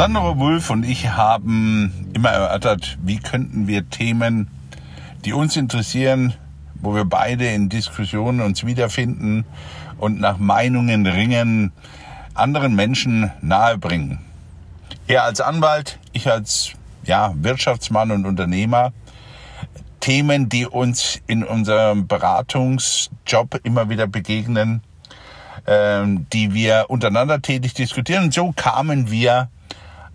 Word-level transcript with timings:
Sandra 0.00 0.38
Wulff 0.38 0.70
und 0.70 0.84
ich 0.84 1.10
haben 1.10 2.10
immer 2.14 2.30
erörtert, 2.30 2.96
wie 3.02 3.18
könnten 3.18 3.66
wir 3.66 3.90
Themen, 3.90 4.48
die 5.26 5.34
uns 5.34 5.58
interessieren, 5.58 6.32
wo 6.76 6.94
wir 6.94 7.04
beide 7.04 7.46
in 7.48 7.68
Diskussionen 7.68 8.40
uns 8.40 8.64
wiederfinden 8.64 9.44
und 9.98 10.18
nach 10.18 10.38
Meinungen 10.38 11.06
ringen, 11.06 11.72
anderen 12.32 12.74
Menschen 12.74 13.30
nahebringen. 13.42 14.20
Er 15.06 15.24
als 15.24 15.42
Anwalt, 15.42 15.98
ich 16.12 16.30
als 16.30 16.72
ja, 17.04 17.34
Wirtschaftsmann 17.36 18.10
und 18.10 18.24
Unternehmer. 18.24 18.94
Themen, 20.00 20.48
die 20.48 20.64
uns 20.64 21.20
in 21.26 21.44
unserem 21.44 22.06
Beratungsjob 22.06 23.60
immer 23.64 23.90
wieder 23.90 24.06
begegnen, 24.06 24.80
ähm, 25.66 26.26
die 26.32 26.54
wir 26.54 26.86
untereinander 26.88 27.42
tätig 27.42 27.74
diskutieren. 27.74 28.24
Und 28.24 28.32
so 28.32 28.52
kamen 28.52 29.10
wir 29.10 29.50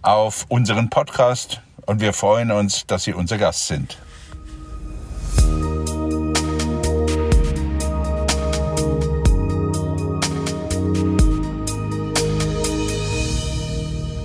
auf 0.06 0.46
unseren 0.50 0.90
Podcast 0.92 1.62
und 1.88 2.00
wir 2.00 2.14
freuen 2.14 2.52
uns, 2.52 2.86
dass 2.86 3.06
Sie 3.06 3.14
unser 3.14 3.40
Gast 3.40 3.68
sind. 3.68 3.98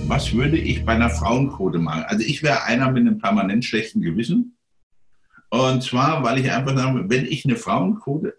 Was 0.06 0.34
würde 0.34 0.59
ich 0.59 0.84
bei 0.84 0.93
einer 0.93 1.09
Frauenquote 1.09 1.79
machen? 1.79 2.05
Also 2.09 2.25
ich 2.27 2.42
wäre 2.42 2.65
einer 2.65 2.91
mit 2.91 3.06
einem 3.06 3.19
permanent 3.19 3.65
schlechten 3.65 4.03
Gewissen. 4.03 4.56
Und 5.48 5.83
zwar, 5.83 6.23
weil 6.23 6.41
ich 6.41 6.51
einfach 6.51 6.77
sage, 6.77 7.09
wenn 7.09 7.25
ich 7.25 7.47
eine 7.47 7.56
Frauenquote, 7.56 8.34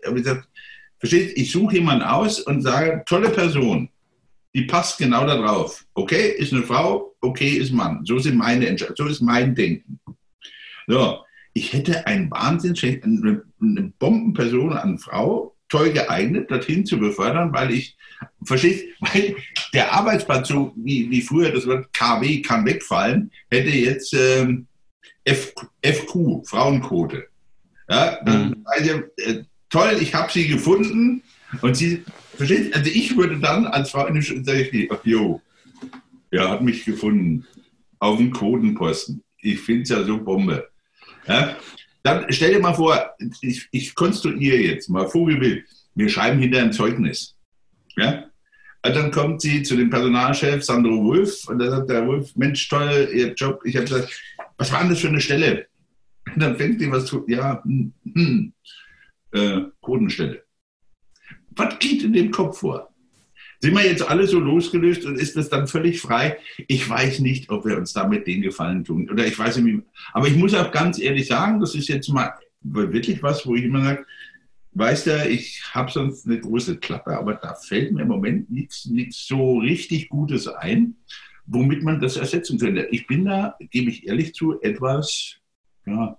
versteht, 0.99 1.35
ich 1.35 1.51
suche 1.51 1.75
jemanden 1.75 2.03
aus 2.03 2.39
und 2.39 2.61
sage, 2.61 3.03
tolle 3.07 3.29
Person, 3.29 3.89
die 4.53 4.63
passt 4.63 4.97
genau 4.97 5.25
da 5.25 5.37
drauf. 5.37 5.85
Okay, 5.93 6.29
ist 6.37 6.53
eine 6.53 6.63
Frau, 6.63 7.15
okay, 7.21 7.51
ist 7.51 7.71
Mann. 7.71 8.05
So 8.05 8.19
sind 8.19 8.37
meine 8.37 8.67
Entscheidungen, 8.67 8.97
so 8.97 9.05
ist 9.07 9.21
mein 9.21 9.55
Denken. 9.55 9.99
So, 10.87 11.19
ich 11.53 11.73
hätte 11.73 12.05
ein 12.07 12.29
Wahnsinn, 12.31 12.75
eine, 13.03 13.43
eine 13.61 13.93
Bombenperson 13.99 14.73
an 14.73 14.97
Frau, 14.97 15.55
toll 15.69 15.91
geeignet, 15.91 16.51
dorthin 16.51 16.85
zu 16.85 16.99
befördern, 16.99 17.53
weil 17.53 17.71
ich, 17.71 17.95
verstehst, 18.43 18.85
weil 18.99 19.35
der 19.73 19.93
Arbeitsplatz, 19.93 20.49
so 20.49 20.73
wie, 20.75 21.09
wie 21.09 21.21
früher 21.21 21.51
das 21.51 21.65
Wort 21.65 21.91
KW 21.93 22.41
kann 22.41 22.65
wegfallen, 22.65 23.31
hätte 23.49 23.69
jetzt 23.69 24.13
ähm, 24.13 24.67
F, 25.23 25.53
FQ, 25.85 26.45
Frauenquote. 26.45 27.27
Ja, 27.89 28.19
mhm. 28.25 28.65
also, 28.65 28.91
äh, 29.17 29.43
toll, 29.69 29.97
ich 29.99 30.13
habe 30.13 30.31
sie 30.31 30.47
gefunden 30.47 31.23
und 31.61 31.75
sie 31.75 32.03
Verstehst 32.41 32.75
Also 32.75 32.89
ich 32.89 33.15
würde 33.15 33.39
dann 33.39 33.67
als 33.67 33.91
Frau 33.91 34.07
in 34.07 34.19
sage 34.19 34.61
ich, 34.61 34.91
ach 34.91 35.05
jo, 35.05 35.39
er 36.31 36.49
hat 36.49 36.63
mich 36.63 36.83
gefunden 36.83 37.45
auf 37.99 38.17
dem 38.17 38.31
Quotenposten. 38.31 39.23
Ich 39.41 39.59
finde 39.59 39.83
es 39.83 39.89
ja 39.89 40.03
so 40.03 40.17
Bombe. 40.17 40.67
Ja? 41.27 41.55
Dann 42.01 42.25
stell 42.29 42.55
dir 42.55 42.59
mal 42.59 42.73
vor, 42.73 43.11
ich, 43.41 43.67
ich 43.71 43.93
konstruiere 43.93 44.57
jetzt 44.57 44.89
mal 44.89 45.07
Vogelbild. 45.07 45.65
Wir 45.93 46.09
schreiben 46.09 46.39
hinter 46.39 46.63
ein 46.63 46.73
Zeugnis. 46.73 47.35
Ja? 47.95 48.23
Und 48.83 48.95
dann 48.95 49.11
kommt 49.11 49.41
sie 49.41 49.61
zu 49.61 49.75
dem 49.75 49.91
Personalchef 49.91 50.63
Sandro 50.63 51.03
Wolf 51.03 51.47
und 51.47 51.59
da 51.59 51.69
sagt 51.69 51.91
der 51.91 52.07
Wolf, 52.07 52.35
Mensch, 52.35 52.67
toll, 52.67 53.07
Ihr 53.13 53.33
Job. 53.33 53.61
Ich 53.65 53.75
habe 53.75 53.85
gesagt, 53.85 54.19
was 54.57 54.71
war 54.71 54.79
denn 54.79 54.89
das 54.89 54.99
für 54.99 55.09
eine 55.09 55.21
Stelle? 55.21 55.67
Und 56.25 56.41
dann 56.41 56.57
fängt 56.57 56.79
sie 56.79 56.91
was 56.91 57.05
zu, 57.05 57.23
ja, 57.27 57.61
hm, 57.63 57.93
hm, 58.15 58.53
äh, 59.31 59.61
Quotenstelle 59.79 60.43
was 61.55 61.79
geht 61.79 62.03
in 62.03 62.13
dem 62.13 62.31
Kopf 62.31 62.59
vor? 62.59 62.89
Sind 63.59 63.75
wir 63.75 63.85
jetzt 63.85 64.09
alle 64.09 64.25
so 64.25 64.39
losgelöst 64.39 65.05
und 65.05 65.19
ist 65.19 65.35
das 65.35 65.49
dann 65.49 65.67
völlig 65.67 66.01
frei? 66.01 66.37
Ich 66.67 66.89
weiß 66.89 67.19
nicht, 67.19 67.49
ob 67.51 67.63
wir 67.63 67.77
uns 67.77 67.93
damit 67.93 68.25
den 68.25 68.41
Gefallen 68.41 68.83
tun. 68.83 69.07
Oder 69.09 69.27
ich 69.27 69.37
weiß 69.37 69.57
nicht, 69.57 69.83
aber 70.13 70.27
ich 70.27 70.35
muss 70.35 70.55
auch 70.55 70.71
ganz 70.71 70.99
ehrlich 70.99 71.27
sagen, 71.27 71.59
das 71.59 71.75
ist 71.75 71.87
jetzt 71.87 72.09
mal 72.09 72.33
wirklich 72.61 73.21
was, 73.21 73.45
wo 73.45 73.55
ich 73.55 73.65
immer 73.65 73.83
sage, 73.83 74.05
weißt 74.73 75.07
du, 75.07 75.29
ich 75.29 75.61
habe 75.73 75.91
sonst 75.91 76.25
eine 76.25 76.39
große 76.39 76.77
Klappe, 76.77 77.15
aber 77.17 77.35
da 77.35 77.53
fällt 77.53 77.91
mir 77.91 78.01
im 78.01 78.07
Moment 78.07 78.49
nichts, 78.49 78.89
so 79.27 79.59
richtig 79.59 80.09
Gutes 80.09 80.47
ein, 80.47 80.95
womit 81.45 81.83
man 81.83 81.99
das 81.99 82.17
ersetzen 82.17 82.57
könnte. 82.57 82.87
Ich 82.91 83.05
bin 83.05 83.25
da, 83.25 83.55
gebe 83.69 83.91
ich 83.91 84.07
ehrlich 84.07 84.33
zu, 84.33 84.59
etwas 84.61 85.35
ja, 85.85 86.17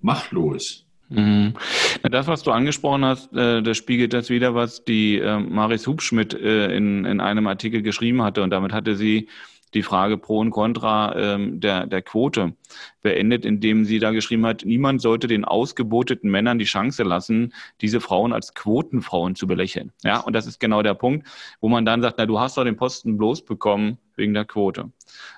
machtlos. 0.00 0.83
Mhm. 1.08 1.54
Das, 2.02 2.26
was 2.26 2.42
du 2.42 2.50
angesprochen 2.50 3.04
hast, 3.04 3.32
äh, 3.34 3.62
das 3.62 3.76
spiegelt 3.76 4.12
das 4.12 4.30
wieder, 4.30 4.54
was 4.54 4.84
die 4.84 5.18
äh, 5.18 5.38
Maris 5.38 5.86
Hubschmidt 5.86 6.34
äh, 6.34 6.74
in, 6.74 7.04
in 7.04 7.20
einem 7.20 7.46
Artikel 7.46 7.82
geschrieben 7.82 8.22
hatte. 8.22 8.42
Und 8.42 8.50
damit 8.50 8.72
hatte 8.72 8.96
sie 8.96 9.28
die 9.74 9.82
Frage 9.82 10.16
pro 10.16 10.38
und 10.38 10.50
contra 10.50 11.14
ähm, 11.16 11.60
der, 11.60 11.86
der 11.86 12.00
Quote 12.00 12.54
beendet, 13.02 13.44
indem 13.44 13.84
sie 13.84 13.98
da 13.98 14.12
geschrieben 14.12 14.46
hat, 14.46 14.64
niemand 14.64 15.02
sollte 15.02 15.26
den 15.26 15.44
ausgeboteten 15.44 16.30
Männern 16.30 16.58
die 16.58 16.64
Chance 16.64 17.02
lassen, 17.02 17.52
diese 17.80 18.00
Frauen 18.00 18.32
als 18.32 18.54
Quotenfrauen 18.54 19.34
zu 19.34 19.46
belächeln. 19.46 19.92
Ja, 20.04 20.20
und 20.20 20.32
das 20.32 20.46
ist 20.46 20.60
genau 20.60 20.82
der 20.82 20.94
Punkt, 20.94 21.26
wo 21.60 21.68
man 21.68 21.84
dann 21.84 22.02
sagt, 22.02 22.16
na, 22.18 22.26
du 22.26 22.38
hast 22.38 22.56
doch 22.56 22.64
den 22.64 22.76
Posten 22.76 23.18
bloß 23.18 23.44
bekommen 23.44 23.98
wegen 24.16 24.32
der 24.32 24.44
Quote. 24.44 24.92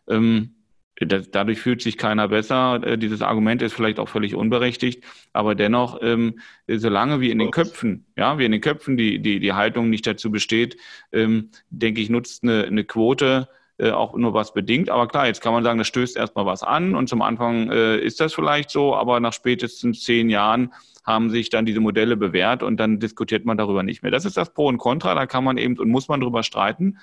Ähm, 0.07 0.56
das, 1.01 1.31
dadurch 1.31 1.61
fühlt 1.61 1.83
sich 1.83 1.99
keiner 1.99 2.29
besser. 2.29 2.81
Äh, 2.83 2.99
dieses 2.99 3.23
Argument 3.23 3.63
ist 3.63 3.75
vielleicht 3.75 3.99
auch 3.99 4.09
völlig 4.09 4.35
unberechtigt, 4.35 5.05
aber 5.33 5.55
dennoch, 5.55 5.99
ähm, 6.03 6.41
solange 6.67 7.21
wie 7.21 7.31
in 7.31 7.39
den 7.39 7.51
Köpfen, 7.51 8.07
ja, 8.17 8.39
wie 8.39 8.47
in 8.47 8.53
den 8.53 8.61
Köpfen 8.61 8.97
die, 8.97 9.19
die, 9.21 9.41
die 9.41 9.53
Haltung 9.53 9.91
nicht 9.91 10.07
dazu 10.07 10.31
besteht, 10.31 10.77
ähm, 11.13 11.51
denke 11.71 12.01
ich, 12.01 12.09
nutzt 12.09 12.43
eine, 12.43 12.65
eine 12.65 12.85
Quote 12.85 13.49
äh, 13.79 13.91
auch 13.91 14.15
nur 14.17 14.33
was 14.33 14.55
bedingt. 14.55 14.89
Aber 14.89 15.07
klar, 15.07 15.27
jetzt 15.27 15.43
kann 15.43 15.53
man 15.53 15.63
sagen, 15.63 15.79
das 15.79 15.89
stößt 15.89 16.17
erstmal 16.17 16.47
was 16.47 16.63
an 16.63 16.95
und 16.95 17.09
zum 17.09 17.21
Anfang 17.21 17.71
äh, 17.71 17.99
ist 17.99 18.21
das 18.21 18.33
vielleicht 18.33 18.71
so, 18.71 18.95
aber 18.95 19.21
nach 19.21 19.35
spätestens 19.35 20.03
zehn 20.03 20.31
Jahren 20.31 20.73
haben 21.05 21.29
sich 21.31 21.51
dann 21.51 21.67
diese 21.67 21.81
Modelle 21.81 22.17
bewährt 22.17 22.63
und 22.63 22.79
dann 22.79 22.99
diskutiert 22.99 23.45
man 23.45 23.59
darüber 23.59 23.83
nicht 23.83 24.03
mehr. 24.03 24.11
Das 24.11 24.25
ist 24.25 24.37
das 24.37 24.53
Pro 24.55 24.67
und 24.67 24.79
Contra, 24.79 25.15
da 25.15 25.27
kann 25.27 25.45
man 25.45 25.59
eben 25.59 25.79
und 25.79 25.91
muss 25.91 26.09
man 26.09 26.21
drüber 26.21 26.43
streiten. 26.43 26.99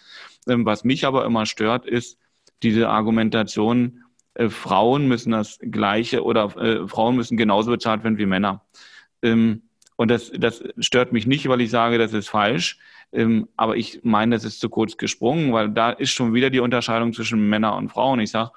Ähm, 0.48 0.66
was 0.66 0.84
mich 0.84 1.06
aber 1.06 1.26
immer 1.26 1.46
stört, 1.46 1.86
ist, 1.86 2.18
diese 2.64 2.90
Argumentation, 2.90 4.04
äh, 4.36 4.50
Frauen 4.50 5.08
müssen 5.08 5.32
das 5.32 5.60
Gleiche 5.62 6.24
oder 6.24 6.56
äh, 6.58 6.88
Frauen 6.88 7.16
müssen 7.16 7.38
genauso 7.38 7.72
bezahlt 7.72 8.04
werden 8.04 8.18
wie 8.18 8.26
Männer. 8.26 8.66
Ähm, 9.22 9.64
und 9.96 10.10
das, 10.10 10.32
das 10.36 10.64
stört 10.80 11.14
mich 11.14 11.28
nicht, 11.28 11.48
weil 11.48 11.62
ich 11.62 11.70
sage, 11.70 11.98
das 11.98 12.14
ist 12.14 12.30
falsch. 12.30 12.80
Ähm, 13.12 13.48
aber 13.56 13.78
ich 13.78 14.00
meine, 14.04 14.36
das 14.36 14.44
ist 14.44 14.60
zu 14.60 14.70
kurz 14.70 14.98
gesprungen, 14.98 15.54
weil 15.54 15.70
da 15.70 15.92
ist 15.92 16.12
schon 16.12 16.34
wieder 16.34 16.50
die 16.50 16.60
Unterscheidung 16.60 17.14
zwischen 17.14 17.48
Männern 17.48 17.78
und 17.78 17.90
Frauen. 17.90 18.20
Ich 18.20 18.32
sage, 18.32 18.52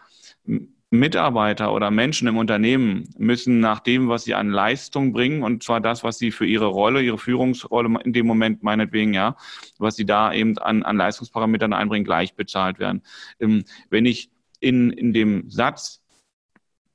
Mitarbeiter 0.98 1.72
oder 1.72 1.90
Menschen 1.90 2.28
im 2.28 2.36
Unternehmen 2.36 3.08
müssen 3.16 3.60
nach 3.60 3.80
dem, 3.80 4.08
was 4.08 4.24
sie 4.24 4.34
an 4.34 4.50
Leistung 4.50 5.12
bringen, 5.12 5.42
und 5.42 5.62
zwar 5.62 5.80
das, 5.80 6.04
was 6.04 6.18
sie 6.18 6.30
für 6.30 6.46
ihre 6.46 6.66
Rolle, 6.66 7.02
ihre 7.02 7.18
Führungsrolle 7.18 7.98
in 8.04 8.12
dem 8.12 8.26
Moment 8.26 8.62
meinetwegen, 8.62 9.14
ja, 9.14 9.36
was 9.78 9.96
sie 9.96 10.04
da 10.04 10.32
eben 10.32 10.58
an, 10.58 10.82
an 10.82 10.96
Leistungsparametern 10.96 11.72
einbringen, 11.72 12.04
gleich 12.04 12.34
bezahlt 12.34 12.78
werden. 12.78 13.02
Ähm, 13.40 13.64
wenn 13.90 14.06
ich 14.06 14.30
in, 14.60 14.90
in 14.90 15.12
dem 15.12 15.50
Satz 15.50 16.02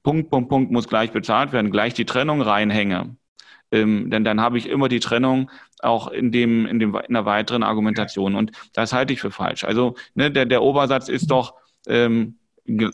Punkt, 0.04 0.30
Punkt, 0.32 0.50
Punkt 0.50 0.72
muss 0.72 0.88
gleich 0.88 1.12
bezahlt 1.12 1.54
werden, 1.54 1.72
gleich 1.72 1.94
die 1.94 2.06
Trennung 2.06 2.42
reinhänge, 2.42 3.16
ähm, 3.72 4.10
denn 4.10 4.24
dann 4.24 4.42
habe 4.42 4.58
ich 4.58 4.68
immer 4.68 4.90
die 4.90 5.00
Trennung 5.00 5.50
auch 5.82 6.08
in 6.10 6.32
dem, 6.32 6.66
in 6.66 6.80
dem, 6.80 6.96
in 6.96 7.16
einer 7.16 7.26
weiteren 7.26 7.64
Argumentation. 7.64 8.36
Und 8.36 8.52
das 8.74 8.94
halte 8.94 9.14
ich 9.14 9.22
für 9.22 9.32
falsch. 9.32 9.64
Also, 9.64 9.96
ne, 10.14 10.32
der, 10.32 10.46
der 10.46 10.62
Obersatz 10.62 11.08
ist 11.08 11.32
doch, 11.32 11.56
ähm, 11.88 12.38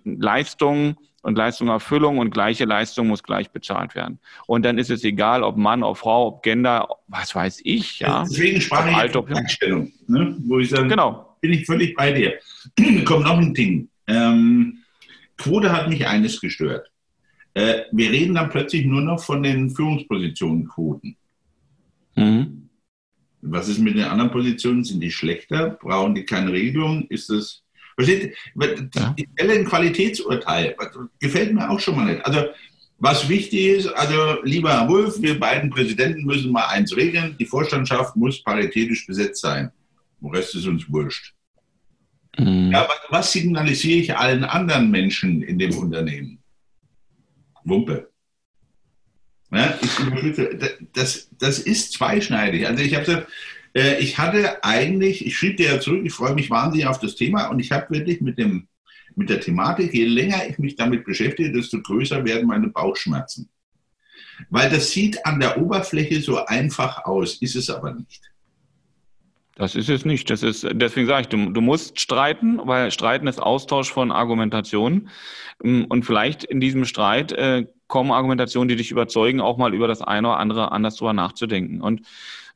Leistung 0.03 0.97
und 1.21 1.37
Leistungserfüllung 1.37 2.19
und 2.19 2.31
gleiche 2.31 2.65
Leistung 2.65 3.07
muss 3.07 3.23
gleich 3.23 3.51
bezahlt 3.51 3.95
werden. 3.95 4.19
Und 4.45 4.63
dann 4.63 4.77
ist 4.77 4.89
es 4.89 5.03
egal, 5.03 5.43
ob 5.43 5.57
Mann, 5.57 5.83
ob 5.83 5.97
Frau, 5.97 6.27
ob 6.27 6.43
Gender, 6.43 6.87
was 7.07 7.35
weiß 7.35 7.61
ich. 7.63 7.99
Ja. 7.99 8.23
Deswegen 8.23 8.61
sprach 8.61 9.05
ich 9.05 9.15
ob 9.15 9.29
Einstellung, 9.31 9.91
ne? 10.07 10.37
wo 10.45 10.59
ich 10.59 10.69
sage, 10.69 10.87
genau. 10.87 11.37
bin 11.41 11.53
ich 11.53 11.65
völlig 11.65 11.95
bei 11.95 12.11
dir. 12.11 12.39
Kommt 13.05 13.25
noch 13.25 13.37
ein 13.37 13.53
Ding. 13.53 13.89
Ähm, 14.07 14.79
Quote 15.37 15.71
hat 15.71 15.89
mich 15.89 16.07
eines 16.07 16.39
gestört. 16.39 16.89
Äh, 17.53 17.83
wir 17.91 18.11
reden 18.11 18.35
dann 18.35 18.49
plötzlich 18.49 18.85
nur 18.85 19.01
noch 19.01 19.19
von 19.19 19.43
den 19.43 19.69
Führungspositionen 19.69 20.67
Quoten. 20.67 21.17
Mhm. 22.15 22.69
Was 23.41 23.67
ist 23.67 23.79
mit 23.79 23.95
den 23.95 24.05
anderen 24.05 24.31
Positionen? 24.31 24.83
Sind 24.83 25.01
die 25.01 25.11
schlechter? 25.11 25.71
Brauchen 25.71 26.15
die 26.15 26.23
keine 26.23 26.51
Regelung? 26.51 27.05
Ist 27.09 27.29
das 27.29 27.63
Versteht? 27.97 28.35
Ja. 28.95 29.13
Ich 29.15 29.27
stelle 29.33 29.53
ein 29.53 29.65
Qualitätsurteil. 29.65 30.75
Gefällt 31.19 31.53
mir 31.53 31.67
auch 31.67 31.79
schon 31.79 31.95
mal 31.95 32.05
nicht. 32.05 32.23
Also, 32.25 32.45
was 32.99 33.27
wichtig 33.27 33.65
ist, 33.67 33.87
also 33.87 34.41
lieber 34.43 34.71
Herr 34.71 34.87
Wolf, 34.87 35.19
wir 35.19 35.39
beiden 35.39 35.69
Präsidenten 35.71 36.23
müssen 36.23 36.51
mal 36.51 36.67
eins 36.67 36.95
regeln. 36.95 37.35
Die 37.39 37.45
Vorstandschaft 37.45 38.15
muss 38.15 38.43
paritätisch 38.43 39.05
besetzt 39.07 39.41
sein. 39.41 39.71
Der 40.21 40.31
Rest 40.31 40.53
ist 40.55 40.67
uns 40.67 40.89
wurscht. 40.91 41.33
Mhm. 42.37 42.71
Ja, 42.71 42.87
was, 42.87 42.99
was 43.09 43.31
signalisiere 43.31 43.99
ich 43.99 44.15
allen 44.15 44.43
anderen 44.43 44.91
Menschen 44.91 45.41
in 45.41 45.57
dem 45.57 45.75
Unternehmen? 45.77 46.39
Wumpe. 47.63 48.11
Ja, 49.51 49.77
ich, 49.81 49.91
das, 50.93 51.29
das 51.39 51.59
ist 51.59 51.93
zweischneidig. 51.93 52.67
Also 52.67 52.83
ich 52.83 52.93
habe 52.93 53.05
gesagt, 53.05 53.27
äh, 53.77 53.99
ich 53.99 54.17
hatte 54.17 54.63
eigentlich, 54.63 55.25
ich 55.25 55.37
schrieb 55.37 55.57
dir 55.57 55.73
ja 55.73 55.79
zurück, 55.79 56.01
ich 56.03 56.13
freue 56.13 56.33
mich 56.33 56.49
wahnsinnig 56.49 56.87
auf 56.87 56.99
das 56.99 57.15
Thema 57.15 57.47
und 57.47 57.59
ich 57.59 57.71
habe 57.71 57.93
wirklich 57.93 58.21
mit 58.21 58.37
dem 58.37 58.67
mit 59.15 59.29
der 59.29 59.39
Thematik, 59.39 59.93
je 59.93 60.05
länger 60.05 60.47
ich 60.47 60.59
mich 60.59 60.75
damit 60.75 61.03
beschäftige, 61.03 61.51
desto 61.51 61.81
größer 61.81 62.23
werden 62.23 62.47
meine 62.47 62.67
Bauchschmerzen. 62.67 63.49
Weil 64.51 64.69
das 64.69 64.91
sieht 64.91 65.25
an 65.25 65.39
der 65.39 65.59
Oberfläche 65.59 66.21
so 66.21 66.45
einfach 66.45 67.05
aus, 67.05 67.41
ist 67.41 67.55
es 67.55 67.69
aber 67.71 67.93
nicht. 67.93 68.21
Das 69.55 69.73
ist 69.73 69.89
es 69.89 70.05
nicht. 70.05 70.29
Das 70.29 70.43
ist, 70.43 70.67
deswegen 70.71 71.07
sage 71.07 71.21
ich, 71.21 71.27
du, 71.29 71.49
du 71.49 71.61
musst 71.61 71.99
streiten, 71.99 72.59
weil 72.63 72.91
Streiten 72.91 73.25
ist 73.25 73.41
Austausch 73.41 73.91
von 73.91 74.11
Argumentationen. 74.11 75.09
Und 75.59 76.05
vielleicht 76.05 76.43
in 76.43 76.59
diesem 76.59 76.85
Streit 76.85 77.31
äh, 77.31 77.65
kommen 77.87 78.11
Argumentationen, 78.11 78.67
die 78.67 78.75
dich 78.75 78.91
überzeugen, 78.91 79.41
auch 79.41 79.57
mal 79.57 79.73
über 79.73 79.87
das 79.87 80.03
eine 80.03 80.27
oder 80.27 80.37
andere 80.37 80.71
anders 80.71 80.97
drüber 80.97 81.13
nachzudenken. 81.13 81.81
Und 81.81 82.01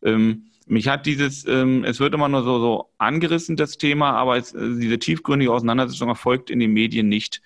ähm, 0.03 0.50
mich 0.67 0.87
hat 0.87 1.05
dieses, 1.05 1.45
ähm, 1.47 1.83
es 1.83 1.99
wird 1.99 2.13
immer 2.13 2.29
nur 2.29 2.43
so, 2.43 2.59
so 2.59 2.89
angerissen, 2.97 3.55
das 3.55 3.77
Thema, 3.77 4.11
aber 4.13 4.37
es, 4.37 4.53
äh, 4.53 4.75
diese 4.79 4.99
tiefgründige 4.99 5.51
Auseinandersetzung 5.51 6.09
erfolgt 6.09 6.49
in 6.49 6.59
den 6.59 6.71
Medien 6.71 7.09
nicht. 7.09 7.41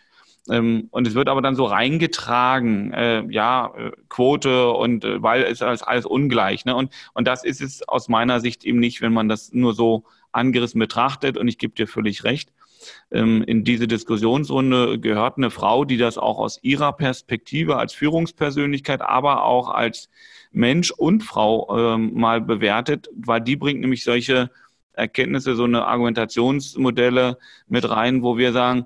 Ähm, 0.49 0.89
und 0.91 1.07
es 1.07 1.15
wird 1.15 1.27
aber 1.27 1.41
dann 1.41 1.55
so 1.55 1.65
reingetragen, 1.65 2.93
äh, 2.93 3.23
ja, 3.29 3.73
äh, 3.75 3.91
Quote 4.09 4.69
und 4.71 5.03
äh, 5.03 5.21
weil 5.21 5.43
es 5.43 5.61
alles, 5.61 5.81
alles 5.81 6.05
ungleich. 6.05 6.65
Ne? 6.65 6.75
Und, 6.75 6.91
und 7.13 7.27
das 7.27 7.43
ist 7.43 7.61
es 7.61 7.87
aus 7.87 8.09
meiner 8.09 8.39
Sicht 8.39 8.63
eben 8.63 8.79
nicht, 8.79 9.01
wenn 9.01 9.13
man 9.13 9.27
das 9.27 9.53
nur 9.53 9.73
so 9.73 10.03
angerissen 10.31 10.79
betrachtet. 10.79 11.37
Und 11.37 11.47
ich 11.47 11.57
gebe 11.57 11.73
dir 11.73 11.87
völlig 11.87 12.23
recht. 12.23 12.51
Ähm, 13.11 13.43
in 13.43 13.63
diese 13.63 13.87
Diskussionsrunde 13.87 14.99
gehört 14.99 15.37
eine 15.37 15.49
Frau, 15.49 15.85
die 15.85 15.97
das 15.97 16.17
auch 16.19 16.37
aus 16.37 16.59
ihrer 16.61 16.93
Perspektive 16.93 17.77
als 17.77 17.93
Führungspersönlichkeit, 17.93 19.01
aber 19.01 19.43
auch 19.43 19.69
als 19.69 20.09
Mensch 20.55 20.91
und 20.91 21.23
Frau 21.23 21.95
ähm, 21.95 22.13
mal 22.13 22.41
bewertet, 22.41 23.09
weil 23.15 23.41
die 23.41 23.57
bringt 23.57 23.81
nämlich 23.81 24.03
solche 24.03 24.49
Erkenntnisse, 24.93 25.55
so 25.55 25.65
eine 25.65 25.85
Argumentationsmodelle 25.85 27.37
mit 27.67 27.89
rein, 27.89 28.23
wo 28.23 28.37
wir 28.37 28.53
sagen, 28.53 28.85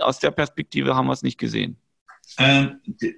aus 0.00 0.18
der 0.18 0.30
Perspektive 0.30 0.94
haben 0.94 1.06
wir 1.06 1.14
es 1.14 1.22
nicht 1.22 1.38
gesehen. 1.38 1.78
Äh, 2.36 2.66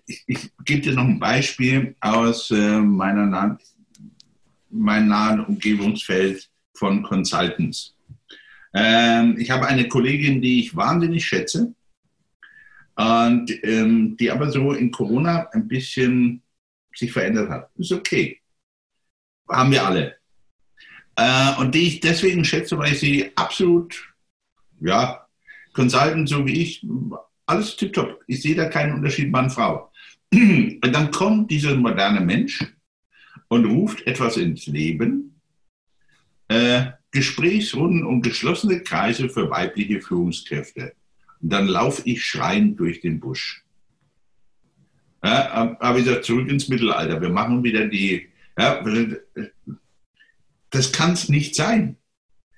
ich, 0.07 0.23
ich 0.27 0.51
gebe 0.65 0.81
dir 0.81 0.93
noch 0.93 1.05
ein 1.05 1.19
Beispiel 1.19 1.97
aus 2.01 2.53
äh, 2.53 2.79
meiner 2.79 3.27
nahen, 3.27 3.59
meinem 4.71 5.09
nahen 5.09 5.45
Umgebungsfeld 5.45 6.49
von 6.75 7.03
Consultants. 7.03 7.97
Ähm, 8.73 9.37
ich 9.39 9.51
habe 9.51 9.67
eine 9.67 9.89
Kollegin, 9.89 10.41
die 10.41 10.61
ich 10.61 10.77
wahnsinnig 10.77 11.27
schätze 11.27 11.75
und 12.95 13.51
ähm, 13.65 14.17
die 14.17 14.31
aber 14.31 14.53
so 14.53 14.73
in 14.73 14.93
Corona 14.93 15.49
ein 15.51 15.67
bisschen 15.67 16.43
sich 16.95 17.13
verändert 17.13 17.51
hat. 17.51 17.71
Ist 17.77 17.93
okay. 17.93 18.41
Haben 19.49 19.73
wir 19.73 19.85
alle. 19.85 20.17
Äh, 21.17 21.61
und 21.61 21.75
die 21.75 21.87
ich 21.87 22.01
deswegen 22.01 22.45
schätze, 22.45 22.79
weil 22.79 22.93
ich 22.93 23.01
sie 23.01 23.31
absolut, 23.37 24.15
ja, 24.81 25.27
Consultant 25.73 26.29
so 26.29 26.47
wie 26.47 26.63
ich, 26.63 26.87
alles 27.47 27.77
tipptopp. 27.77 28.23
Ich 28.27 28.43
sehe 28.43 28.55
da 28.55 28.69
keinen 28.69 28.95
Unterschied 28.95 29.31
Mann-Frau. 29.31 29.93
Und 30.33 30.93
dann 30.93 31.11
kommt 31.11 31.51
dieser 31.51 31.75
moderne 31.75 32.21
Mensch 32.21 32.65
und 33.49 33.65
ruft 33.65 34.07
etwas 34.07 34.37
ins 34.37 34.67
Leben. 34.67 35.41
Äh, 36.47 36.93
Gesprächsrunden 37.11 38.05
und 38.05 38.23
geschlossene 38.23 38.83
Kreise 38.83 39.29
für 39.29 39.51
weibliche 39.51 40.01
Führungskräfte. 40.01 40.95
Und 41.41 41.53
dann 41.53 41.67
laufe 41.67 42.03
ich 42.05 42.25
schreiend 42.25 42.79
durch 42.79 43.01
den 43.01 43.19
Busch. 43.19 43.65
Ja, 45.23 45.77
aber 45.79 46.03
sage, 46.03 46.23
zurück 46.23 46.49
ins 46.49 46.69
Mittelalter. 46.69 47.21
Wir 47.21 47.29
machen 47.29 47.63
wieder 47.63 47.87
die. 47.87 48.29
Ja, 48.59 48.83
das 50.71 50.93
kann 50.93 51.13
es 51.13 51.29
nicht 51.29 51.55
sein. 51.55 51.97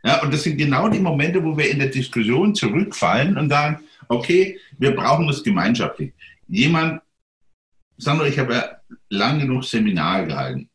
Ja, 0.05 0.23
und 0.23 0.33
das 0.33 0.43
sind 0.43 0.57
genau 0.57 0.89
die 0.89 0.99
Momente, 0.99 1.43
wo 1.43 1.57
wir 1.57 1.71
in 1.71 1.79
der 1.79 1.89
Diskussion 1.89 2.55
zurückfallen 2.55 3.37
und 3.37 3.51
sagen, 3.51 3.85
okay, 4.09 4.59
wir 4.79 4.95
brauchen 4.95 5.27
das 5.27 5.43
gemeinschaftlich. 5.43 6.13
Jemand, 6.49 7.01
Sandra, 7.99 8.27
ich 8.27 8.39
habe 8.39 8.55
ja 8.55 8.77
lang 9.11 9.39
genug 9.39 9.65
Seminare 9.65 10.27
gehalten. 10.27 10.69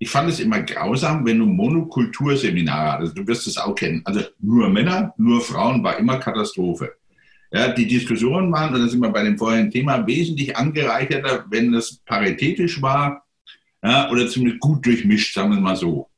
Ich 0.00 0.10
fand 0.10 0.28
es 0.28 0.40
immer 0.40 0.60
grausam, 0.62 1.24
wenn 1.24 1.38
du 1.38 1.46
Monokulturseminare 1.46 2.92
hattest. 2.92 3.16
Du 3.16 3.26
wirst 3.26 3.46
es 3.46 3.56
auch 3.56 3.74
kennen. 3.74 4.02
Also 4.04 4.22
nur 4.40 4.68
Männer, 4.68 5.14
nur 5.16 5.40
Frauen 5.40 5.82
war 5.84 5.98
immer 5.98 6.18
Katastrophe. 6.18 6.96
Ja, 7.52 7.68
die 7.72 7.86
Diskussionen 7.86 8.50
waren, 8.52 8.74
und 8.74 8.80
da 8.80 8.88
sind 8.88 9.00
wir 9.00 9.10
bei 9.10 9.22
dem 9.22 9.38
vorherigen 9.38 9.70
Thema, 9.70 10.06
wesentlich 10.06 10.56
angereicherter, 10.56 11.44
wenn 11.50 11.72
es 11.74 11.98
paritätisch 12.04 12.82
war 12.82 13.24
ja, 13.82 14.10
oder 14.10 14.28
ziemlich 14.28 14.58
gut 14.58 14.84
durchmischt, 14.84 15.34
sagen 15.34 15.50
wir 15.50 15.60
mal 15.60 15.76
so. 15.76 16.08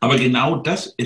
Aber 0.00 0.16
genau 0.16 0.56
das, 0.56 0.96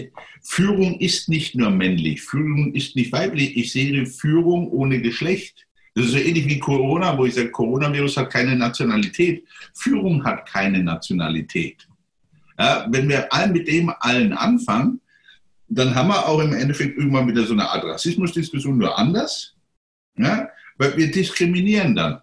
Führung 0.42 1.00
ist 1.00 1.28
nicht 1.28 1.56
nur 1.56 1.70
männlich, 1.70 2.22
Führung 2.22 2.72
ist 2.74 2.94
nicht 2.94 3.10
weiblich. 3.12 3.56
Ich 3.56 3.72
sehe 3.72 4.06
Führung 4.06 4.70
ohne 4.70 5.00
Geschlecht. 5.00 5.66
Das 5.94 6.06
ist 6.06 6.12
so 6.12 6.18
ähnlich 6.18 6.46
wie 6.46 6.58
Corona, 6.58 7.16
wo 7.16 7.24
ich 7.24 7.34
sage, 7.34 7.50
Coronavirus 7.50 8.18
hat 8.18 8.32
keine 8.32 8.54
Nationalität. 8.54 9.44
Führung 9.74 10.24
hat 10.24 10.46
keine 10.46 10.82
Nationalität. 10.82 11.88
Ja, 12.58 12.86
wenn 12.90 13.08
wir 13.08 13.32
all 13.32 13.50
mit 13.50 13.66
dem 13.66 13.92
allen 14.00 14.32
anfangen, 14.32 15.00
dann 15.74 15.94
haben 15.94 16.08
wir 16.08 16.28
auch 16.28 16.40
im 16.40 16.52
Endeffekt 16.52 16.96
irgendwann 16.96 17.28
wieder 17.28 17.44
so 17.44 17.52
eine 17.52 17.68
Art 17.68 17.84
Rassismusdiskussion, 17.84 18.78
nur 18.78 18.96
anders. 18.96 19.54
Ja? 20.16 20.48
Weil 20.78 20.96
wir 20.96 21.10
diskriminieren 21.10 21.94
dann. 21.94 22.20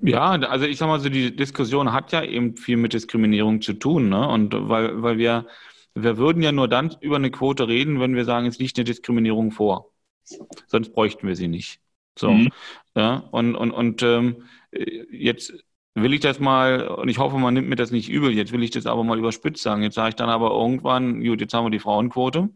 Ja, 0.00 0.32
also 0.32 0.66
ich 0.66 0.76
sag 0.76 0.88
mal 0.88 1.00
so, 1.00 1.08
die 1.08 1.34
Diskussion 1.34 1.92
hat 1.92 2.12
ja 2.12 2.22
eben 2.22 2.56
viel 2.56 2.76
mit 2.76 2.92
Diskriminierung 2.92 3.62
zu 3.62 3.72
tun, 3.72 4.10
ne? 4.10 4.28
Und 4.28 4.52
weil, 4.52 5.02
weil 5.02 5.16
wir, 5.16 5.46
wir 5.94 6.18
würden 6.18 6.42
ja 6.42 6.52
nur 6.52 6.68
dann 6.68 6.94
über 7.00 7.16
eine 7.16 7.30
Quote 7.30 7.66
reden, 7.66 7.98
wenn 7.98 8.14
wir 8.14 8.26
sagen, 8.26 8.46
es 8.46 8.58
liegt 8.58 8.76
eine 8.76 8.84
Diskriminierung 8.84 9.52
vor. 9.52 9.90
Sonst 10.66 10.92
bräuchten 10.92 11.26
wir 11.26 11.34
sie 11.34 11.48
nicht. 11.48 11.80
So. 12.18 12.30
Mhm. 12.30 12.50
Ja, 12.94 13.16
und, 13.30 13.54
und, 13.56 13.70
und 13.70 14.02
ähm, 14.02 14.44
jetzt 15.10 15.54
will 16.02 16.14
ich 16.14 16.20
das 16.20 16.38
mal, 16.38 16.86
und 16.88 17.08
ich 17.08 17.18
hoffe, 17.18 17.38
man 17.38 17.54
nimmt 17.54 17.68
mir 17.68 17.76
das 17.76 17.90
nicht 17.90 18.08
übel, 18.08 18.32
jetzt 18.32 18.52
will 18.52 18.62
ich 18.62 18.70
das 18.70 18.86
aber 18.86 19.02
mal 19.02 19.18
überspitzt 19.18 19.62
sagen. 19.62 19.82
Jetzt 19.82 19.94
sage 19.94 20.10
ich 20.10 20.14
dann 20.14 20.28
aber 20.28 20.50
irgendwann, 20.50 21.22
gut, 21.24 21.40
jetzt 21.40 21.54
haben 21.54 21.64
wir 21.64 21.70
die 21.70 21.78
Frauenquote. 21.78 22.50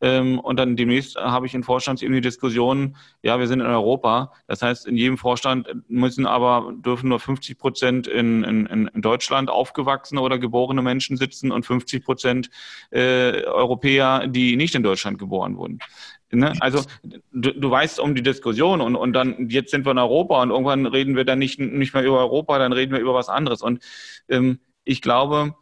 Ähm, 0.00 0.38
und 0.38 0.58
dann 0.58 0.76
demnächst 0.76 1.16
habe 1.16 1.46
ich 1.46 1.54
in 1.54 1.62
Vorstandsebene 1.62 2.20
die 2.20 2.28
Diskussion, 2.28 2.96
ja, 3.22 3.38
wir 3.38 3.46
sind 3.46 3.60
in 3.60 3.66
Europa. 3.66 4.32
Das 4.46 4.60
heißt, 4.60 4.86
in 4.86 4.96
jedem 4.96 5.16
Vorstand 5.16 5.68
müssen 5.88 6.26
aber, 6.26 6.72
dürfen 6.76 7.08
nur 7.08 7.18
50 7.18 7.58
Prozent 7.58 8.06
in, 8.06 8.44
in, 8.44 8.66
in 8.66 9.02
Deutschland 9.02 9.48
aufgewachsene 9.48 10.20
oder 10.20 10.38
geborene 10.38 10.82
Menschen 10.82 11.16
sitzen 11.16 11.50
und 11.50 11.64
50 11.64 12.04
Prozent 12.04 12.50
äh, 12.90 13.44
Europäer, 13.44 14.26
die 14.26 14.56
nicht 14.56 14.74
in 14.74 14.82
Deutschland 14.82 15.18
geboren 15.18 15.56
wurden. 15.56 15.78
Ne? 16.32 16.52
Also 16.60 16.82
du, 17.04 17.52
du 17.52 17.70
weißt 17.70 18.00
um 18.00 18.14
die 18.14 18.22
Diskussion 18.22 18.80
und, 18.80 18.96
und 18.96 19.12
dann, 19.12 19.48
jetzt 19.48 19.70
sind 19.70 19.86
wir 19.86 19.92
in 19.92 19.98
Europa 19.98 20.42
und 20.42 20.50
irgendwann 20.50 20.86
reden 20.86 21.16
wir 21.16 21.24
dann 21.24 21.38
nicht, 21.38 21.60
nicht 21.60 21.94
mehr 21.94 22.04
über 22.04 22.18
Europa, 22.18 22.58
dann 22.58 22.72
reden 22.72 22.92
wir 22.92 23.00
über 23.00 23.14
was 23.14 23.28
anderes. 23.28 23.62
Und 23.62 23.82
ähm, 24.28 24.58
ich 24.84 25.02
glaube, 25.02 25.54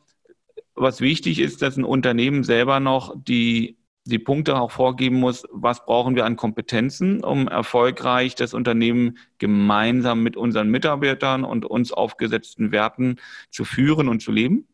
was 0.75 1.01
wichtig 1.01 1.39
ist, 1.39 1.63
dass 1.63 1.77
ein 1.77 1.85
Unternehmen 1.85 2.45
selber 2.45 2.81
noch 2.81 3.15
die, 3.17 3.79
die 4.05 4.19
Punkte 4.19 4.59
auch 4.59 4.71
vorgeben 4.71 5.17
muss, 5.17 5.47
was 5.51 5.85
brauchen 5.85 6.17
wir 6.17 6.25
an 6.25 6.37
Kompetenzen, 6.37 7.23
um 7.23 7.47
erfolgreich 7.49 8.35
das 8.35 8.55
Unternehmen 8.55 9.19
gemeinsam 9.39 10.23
mit 10.23 10.37
unseren 10.37 10.71
Mitarbeitern 10.71 11.45
und 11.45 11.65
uns 11.65 11.93
aufgesetzten 11.93 12.73
Werten 12.73 13.17
zu 13.51 13.65
führen 13.65 14.09
und 14.09 14.21
zu 14.21 14.33
leben. 14.33 14.67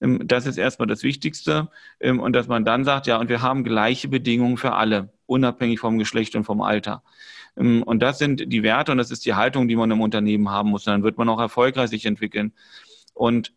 Ähm, 0.00 0.26
das 0.26 0.46
ist 0.46 0.58
erstmal 0.58 0.88
das 0.88 1.02
Wichtigste. 1.02 1.70
Ähm, 2.00 2.20
und 2.20 2.32
dass 2.34 2.48
man 2.48 2.64
dann 2.64 2.84
sagt, 2.84 3.06
ja, 3.06 3.18
und 3.18 3.28
wir 3.28 3.42
haben 3.42 3.64
gleiche 3.64 4.08
Bedingungen 4.08 4.56
für 4.56 4.72
alle 4.72 5.12
unabhängig 5.28 5.78
vom 5.78 5.98
Geschlecht 5.98 6.34
und 6.34 6.44
vom 6.44 6.60
Alter. 6.60 7.02
Ähm, 7.56 7.82
und 7.82 8.00
das 8.00 8.18
sind 8.18 8.52
die 8.52 8.62
Werte 8.62 8.92
und 8.92 8.98
das 8.98 9.10
ist 9.10 9.26
die 9.26 9.34
Haltung, 9.34 9.68
die 9.68 9.76
man 9.76 9.90
im 9.90 10.00
Unternehmen 10.00 10.48
haben 10.48 10.70
muss. 10.70 10.86
Und 10.86 10.92
dann 10.92 11.02
wird 11.02 11.18
man 11.18 11.28
auch 11.28 11.40
erfolgreich 11.40 11.90
sich 11.90 12.06
entwickeln. 12.06 12.52
Und 13.14 13.52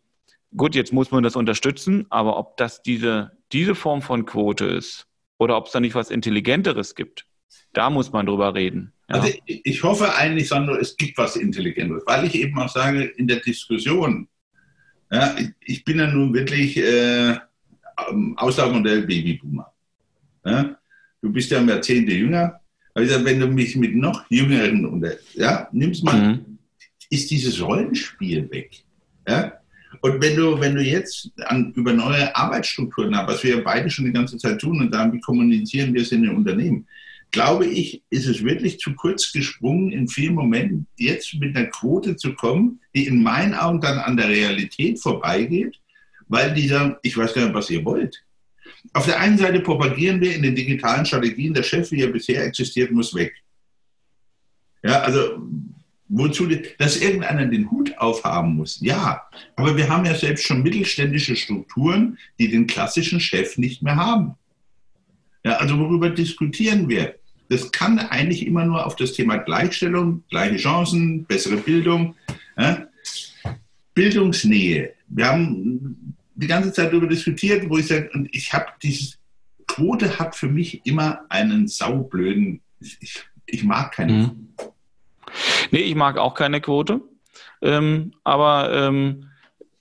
gut, 0.56 0.74
jetzt 0.74 0.92
muss 0.92 1.10
man 1.10 1.22
das 1.22 1.36
unterstützen, 1.36 2.06
aber 2.10 2.36
ob 2.36 2.56
das 2.56 2.82
diese, 2.82 3.32
diese 3.52 3.74
Form 3.74 4.02
von 4.02 4.26
Quote 4.26 4.66
ist 4.66 5.06
oder 5.38 5.56
ob 5.56 5.66
es 5.66 5.72
da 5.72 5.80
nicht 5.80 5.94
was 5.94 6.10
Intelligenteres 6.10 6.94
gibt, 6.94 7.26
da 7.72 7.90
muss 7.90 8.12
man 8.12 8.26
drüber 8.26 8.54
reden. 8.54 8.92
Ja. 9.08 9.16
Also 9.16 9.32
ich 9.46 9.82
hoffe 9.82 10.14
eigentlich, 10.14 10.48
Sandro, 10.48 10.76
es 10.76 10.96
gibt 10.96 11.16
was 11.18 11.36
Intelligenteres, 11.36 12.02
weil 12.06 12.26
ich 12.26 12.34
eben 12.34 12.58
auch 12.58 12.68
sage, 12.68 13.04
in 13.04 13.26
der 13.26 13.40
Diskussion, 13.40 14.28
ja, 15.10 15.36
ich 15.60 15.84
bin 15.84 15.98
ja 15.98 16.06
nun 16.06 16.32
wirklich 16.32 16.76
äh, 16.76 17.36
Auslaufmodell 18.36 19.02
Babyboomer. 19.02 19.72
Ja? 20.44 20.76
Du 21.22 21.32
bist 21.32 21.50
ja 21.50 21.58
ein 21.58 21.68
Jahrzehnte 21.68 22.12
jünger. 22.12 22.60
Aber 22.94 23.04
ich 23.04 23.10
sage, 23.10 23.24
wenn 23.24 23.40
du 23.40 23.46
mich 23.46 23.74
mit 23.76 23.96
noch 23.96 24.24
jüngeren 24.28 25.02
ja, 25.34 25.68
nimmst 25.72 26.04
mal, 26.04 26.34
mhm. 26.34 26.58
ist 27.08 27.30
dieses 27.30 27.62
Rollenspiel 27.62 28.50
weg. 28.50 28.82
Ja? 29.26 29.52
Und 30.00 30.20
wenn 30.20 30.36
du, 30.36 30.60
wenn 30.60 30.74
du 30.74 30.82
jetzt 30.82 31.30
an, 31.46 31.72
über 31.74 31.92
neue 31.92 32.34
Arbeitsstrukturen 32.34 33.12
was 33.12 33.42
wir 33.44 33.62
beide 33.62 33.88
schon 33.88 34.04
die 34.04 34.12
ganze 34.12 34.36
Zeit 34.36 34.60
tun 34.60 34.80
und 34.80 34.92
dann, 34.92 35.12
wie 35.12 35.20
kommunizieren 35.20 35.94
wir 35.94 36.02
es 36.02 36.12
in 36.12 36.22
den 36.22 36.36
Unternehmen, 36.36 36.86
glaube 37.30 37.66
ich, 37.66 38.02
ist 38.10 38.26
es 38.26 38.44
wirklich 38.44 38.78
zu 38.78 38.94
kurz 38.94 39.32
gesprungen, 39.32 39.90
in 39.90 40.06
vielen 40.06 40.34
Momenten 40.34 40.86
jetzt 40.96 41.34
mit 41.34 41.56
einer 41.56 41.68
Quote 41.68 42.16
zu 42.16 42.34
kommen, 42.34 42.80
die 42.94 43.06
in 43.06 43.22
meinen 43.22 43.54
Augen 43.54 43.80
dann 43.80 43.98
an 43.98 44.16
der 44.16 44.28
Realität 44.28 45.00
vorbeigeht, 45.00 45.80
weil 46.28 46.52
die 46.52 46.68
sagen, 46.68 46.96
ich 47.02 47.16
weiß 47.16 47.32
gar 47.32 47.44
nicht, 47.44 47.54
was 47.54 47.70
ihr 47.70 47.84
wollt. 47.84 48.22
Auf 48.92 49.06
der 49.06 49.20
einen 49.20 49.38
Seite 49.38 49.60
propagieren 49.60 50.20
wir 50.20 50.34
in 50.34 50.42
den 50.42 50.54
digitalen 50.54 51.06
Strategien, 51.06 51.54
der 51.54 51.62
Chef, 51.62 51.90
wie 51.90 52.02
er 52.02 52.08
bisher 52.08 52.44
existiert, 52.44 52.90
muss 52.90 53.14
weg. 53.14 53.34
Ja, 54.82 55.00
also 55.00 55.40
wozu, 56.08 56.46
dass 56.78 57.00
irgendeiner 57.00 57.46
den 57.46 57.70
Hut 57.70 57.96
aufhaben 57.98 58.56
muss. 58.56 58.80
Ja, 58.80 59.22
aber 59.56 59.76
wir 59.76 59.88
haben 59.88 60.04
ja 60.04 60.14
selbst 60.14 60.44
schon 60.44 60.62
mittelständische 60.62 61.36
Strukturen, 61.36 62.18
die 62.38 62.48
den 62.48 62.66
klassischen 62.66 63.18
Chef 63.18 63.56
nicht 63.56 63.82
mehr 63.82 63.96
haben. 63.96 64.34
Ja, 65.44 65.52
also 65.54 65.78
worüber 65.78 66.10
diskutieren 66.10 66.88
wir? 66.88 67.14
Das 67.48 67.72
kann 67.72 67.98
eigentlich 67.98 68.46
immer 68.46 68.64
nur 68.64 68.86
auf 68.86 68.96
das 68.96 69.12
Thema 69.12 69.36
Gleichstellung, 69.38 70.22
gleiche 70.28 70.56
Chancen, 70.56 71.24
bessere 71.24 71.56
Bildung, 71.56 72.14
ja, 72.58 72.86
Bildungsnähe. 73.94 74.94
Wir 75.08 75.26
haben 75.28 75.96
die 76.34 76.46
ganze 76.46 76.72
Zeit 76.72 76.92
darüber 76.92 77.06
diskutiert, 77.06 77.68
wo 77.68 77.78
ich 77.78 77.86
sage, 77.86 78.10
und 78.14 78.28
ich 78.34 78.52
habe 78.52 78.66
dieses 78.82 79.18
Quote 79.66 80.18
hat 80.18 80.34
für 80.34 80.48
mich 80.48 80.84
immer 80.84 81.20
einen 81.28 81.68
saublöden, 81.68 82.60
ich, 82.80 83.24
ich 83.46 83.64
mag 83.64 83.92
keine. 83.92 84.12
Mhm. 84.12 84.48
Nee, 85.70 85.80
ich 85.80 85.94
mag 85.94 86.18
auch 86.18 86.34
keine 86.34 86.60
Quote. 86.60 87.00
Ähm, 87.62 88.12
aber 88.24 88.72
ähm, 88.72 89.28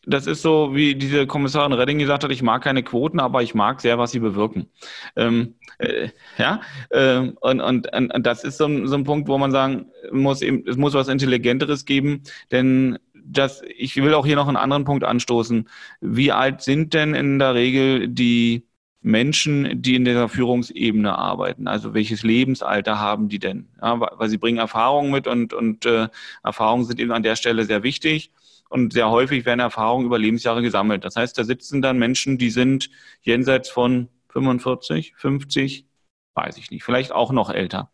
das 0.05 0.27
ist 0.27 0.41
so, 0.41 0.73
wie 0.73 0.95
diese 0.95 1.27
Kommissarin 1.27 1.73
Redding 1.73 1.99
gesagt 1.99 2.23
hat, 2.23 2.31
ich 2.31 2.41
mag 2.41 2.63
keine 2.63 2.83
Quoten, 2.83 3.19
aber 3.19 3.43
ich 3.43 3.53
mag 3.53 3.81
sehr, 3.81 3.97
was 3.97 4.11
sie 4.11 4.19
bewirken. 4.19 4.67
Ähm, 5.15 5.55
äh, 5.77 6.09
ja, 6.37 6.61
äh, 6.89 7.17
und, 7.39 7.61
und, 7.61 7.87
und 7.93 8.25
das 8.25 8.43
ist 8.43 8.57
so, 8.57 8.87
so 8.87 8.95
ein 8.95 9.03
Punkt, 9.03 9.27
wo 9.27 9.37
man 9.37 9.51
sagen 9.51 9.87
muss, 10.11 10.41
eben, 10.41 10.63
es 10.67 10.77
muss 10.77 10.93
was 10.93 11.07
Intelligenteres 11.07 11.85
geben, 11.85 12.23
denn 12.51 12.97
das, 13.23 13.61
ich 13.77 13.95
will 13.97 14.13
auch 14.13 14.25
hier 14.25 14.35
noch 14.35 14.47
einen 14.47 14.57
anderen 14.57 14.83
Punkt 14.83 15.03
anstoßen. 15.03 15.69
Wie 16.01 16.31
alt 16.31 16.61
sind 16.61 16.93
denn 16.93 17.13
in 17.13 17.39
der 17.39 17.55
Regel 17.55 18.07
die 18.07 18.67
Menschen, 19.01 19.81
die 19.81 19.95
in 19.95 20.05
dieser 20.05 20.29
Führungsebene 20.29 21.17
arbeiten? 21.17 21.67
Also 21.67 21.93
welches 21.93 22.23
Lebensalter 22.23 22.99
haben 22.99 23.29
die 23.29 23.39
denn? 23.39 23.67
Ja, 23.81 23.99
weil 23.99 24.29
sie 24.29 24.37
bringen 24.37 24.59
Erfahrungen 24.59 25.11
mit 25.11 25.27
und, 25.27 25.53
und 25.53 25.85
äh, 25.85 26.07
Erfahrungen 26.43 26.85
sind 26.85 26.99
eben 26.99 27.11
an 27.11 27.23
der 27.23 27.35
Stelle 27.35 27.65
sehr 27.65 27.83
wichtig. 27.83 28.31
Und 28.69 28.93
sehr 28.93 29.09
häufig 29.09 29.45
werden 29.45 29.59
Erfahrungen 29.59 30.05
über 30.05 30.17
Lebensjahre 30.17 30.61
gesammelt. 30.61 31.03
Das 31.03 31.17
heißt, 31.17 31.37
da 31.37 31.43
sitzen 31.43 31.81
dann 31.81 31.99
Menschen, 31.99 32.37
die 32.37 32.49
sind 32.49 32.89
jenseits 33.21 33.69
von 33.69 34.07
45, 34.29 35.13
50, 35.17 35.85
weiß 36.33 36.57
ich 36.57 36.71
nicht, 36.71 36.83
vielleicht 36.83 37.11
auch 37.11 37.31
noch 37.31 37.49
älter. 37.49 37.91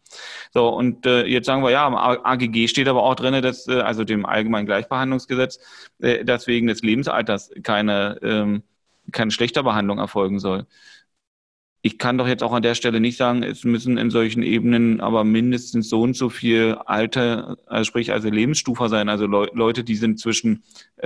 So, 0.53 0.69
und 0.69 1.05
äh, 1.05 1.25
jetzt 1.25 1.45
sagen 1.45 1.63
wir, 1.63 1.71
ja, 1.71 1.87
im 1.87 1.95
AGG 1.95 2.67
steht 2.67 2.87
aber 2.87 3.03
auch 3.03 3.15
drin, 3.15 3.41
dass, 3.41 3.67
äh, 3.67 3.81
also 3.81 4.03
dem 4.03 4.25
Allgemeinen 4.25 4.65
Gleichbehandlungsgesetz, 4.65 5.59
äh, 5.99 6.23
dass 6.23 6.47
wegen 6.47 6.67
des 6.67 6.81
Lebensalters 6.81 7.51
keine, 7.63 8.19
ähm, 8.21 8.63
keine 9.11 9.31
Schlechterbehandlung 9.31 9.97
erfolgen 9.99 10.39
soll 10.39 10.67
ich 11.81 11.97
kann 11.99 12.17
doch 12.17 12.27
jetzt 12.27 12.43
auch 12.43 12.53
an 12.53 12.63
der 12.63 12.75
Stelle 12.75 12.99
nicht 12.99 13.17
sagen, 13.17 13.43
es 13.43 13.63
müssen 13.63 13.97
in 13.97 14.09
solchen 14.09 14.43
Ebenen 14.43 14.99
aber 14.99 15.23
mindestens 15.23 15.89
so 15.89 16.01
und 16.01 16.15
so 16.15 16.29
viel 16.29 16.77
Alter, 16.85 17.57
also 17.67 17.83
sprich 17.85 18.11
also 18.11 18.29
Lebensstufe 18.29 18.89
sein, 18.89 19.09
also 19.09 19.27
Le 19.27 19.49
Leute, 19.53 19.83
die 19.83 19.95
sind 19.95 20.19
zwischen 20.19 20.63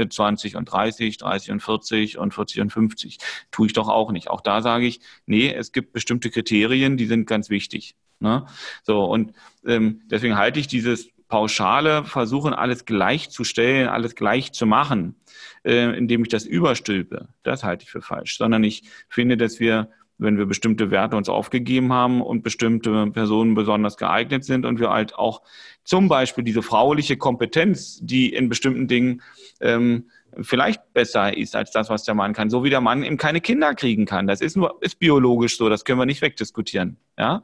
20 0.09 0.53
äh, 0.53 0.57
und 0.57 0.65
30, 0.65 1.17
30 1.17 1.51
und 1.51 1.59
40 1.61 2.17
und 2.17 2.33
40 2.33 2.61
und 2.61 2.69
50. 2.71 3.17
Tue 3.51 3.67
ich 3.67 3.73
doch 3.73 3.89
auch 3.89 4.11
nicht. 4.11 4.29
Auch 4.29 4.41
da 4.41 4.61
sage 4.61 4.85
ich, 4.85 5.01
nee, 5.25 5.53
es 5.53 5.71
gibt 5.71 5.93
bestimmte 5.93 6.29
Kriterien, 6.29 6.97
die 6.97 7.05
sind 7.05 7.27
ganz 7.27 7.49
wichtig. 7.49 7.95
Ne? 8.19 8.45
So, 8.83 9.03
und 9.03 9.33
ähm, 9.65 10.01
deswegen 10.05 10.37
halte 10.37 10.59
ich 10.59 10.67
dieses 10.67 11.09
pauschale 11.27 12.03
Versuchen, 12.03 12.53
alles 12.53 12.85
gleichzustellen, 12.85 13.87
alles 13.87 14.15
gleich 14.15 14.51
zu 14.51 14.65
machen, 14.65 15.15
äh, 15.63 15.97
indem 15.97 16.23
ich 16.23 16.29
das 16.29 16.45
überstülpe, 16.45 17.29
das 17.43 17.63
halte 17.63 17.83
ich 17.83 17.91
für 17.91 18.01
falsch, 18.01 18.37
sondern 18.37 18.63
ich 18.63 18.83
finde, 19.09 19.37
dass 19.37 19.59
wir 19.59 19.89
wenn 20.21 20.37
wir 20.37 20.45
bestimmte 20.45 20.91
Werte 20.91 21.17
uns 21.17 21.29
aufgegeben 21.29 21.91
haben 21.91 22.21
und 22.21 22.43
bestimmte 22.43 23.07
Personen 23.07 23.55
besonders 23.55 23.97
geeignet 23.97 24.45
sind 24.45 24.65
und 24.65 24.79
wir 24.79 24.91
halt 24.91 25.15
auch 25.15 25.41
zum 25.83 26.07
Beispiel 26.07 26.43
diese 26.43 26.61
frauliche 26.61 27.17
Kompetenz, 27.17 27.99
die 28.01 28.31
in 28.33 28.47
bestimmten 28.47 28.87
Dingen 28.87 29.21
ähm, 29.59 30.05
vielleicht 30.39 30.93
besser 30.93 31.35
ist 31.35 31.55
als 31.55 31.71
das, 31.71 31.89
was 31.89 32.03
der 32.03 32.13
Mann 32.13 32.33
kann, 32.33 32.49
so 32.49 32.63
wie 32.63 32.69
der 32.69 32.81
Mann 32.81 33.03
eben 33.03 33.17
keine 33.17 33.41
Kinder 33.41 33.73
kriegen 33.73 34.05
kann. 34.05 34.27
Das 34.27 34.41
ist 34.41 34.55
nur 34.55 34.77
ist 34.81 34.99
biologisch 34.99 35.57
so, 35.57 35.69
das 35.69 35.85
können 35.85 35.99
wir 35.99 36.05
nicht 36.05 36.21
wegdiskutieren. 36.21 36.97
Ja, 37.17 37.41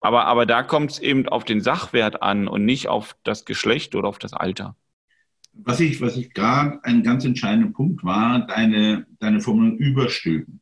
aber 0.00 0.24
aber 0.24 0.46
da 0.46 0.62
kommt 0.62 0.92
es 0.92 0.98
eben 0.98 1.28
auf 1.28 1.44
den 1.44 1.60
Sachwert 1.60 2.22
an 2.22 2.48
und 2.48 2.64
nicht 2.64 2.88
auf 2.88 3.14
das 3.24 3.44
Geschlecht 3.44 3.94
oder 3.94 4.08
auf 4.08 4.18
das 4.18 4.32
Alter. 4.32 4.74
Was 5.52 5.80
ich, 5.80 6.00
was 6.00 6.16
ich 6.16 6.34
gerade 6.34 6.80
ein 6.82 7.02
ganz 7.02 7.24
entscheidender 7.24 7.72
Punkt 7.72 8.04
war, 8.04 8.46
deine, 8.46 9.06
deine 9.20 9.40
Formulierung 9.40 9.78
überstülpen. 9.78 10.60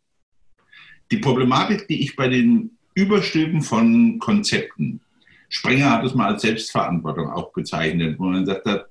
Die 1.10 1.18
Problematik, 1.18 1.86
die 1.88 2.02
ich 2.02 2.16
bei 2.16 2.28
den 2.28 2.78
Überstülpen 2.94 3.62
von 3.62 4.18
Konzepten, 4.18 5.00
Sprenger 5.48 5.90
hat 5.90 6.04
es 6.04 6.14
mal 6.14 6.32
als 6.32 6.42
Selbstverantwortung 6.42 7.30
auch 7.30 7.52
bezeichnet, 7.52 8.18
wo 8.18 8.24
man 8.24 8.46
sagt 8.46 8.66
hat, 8.66 8.86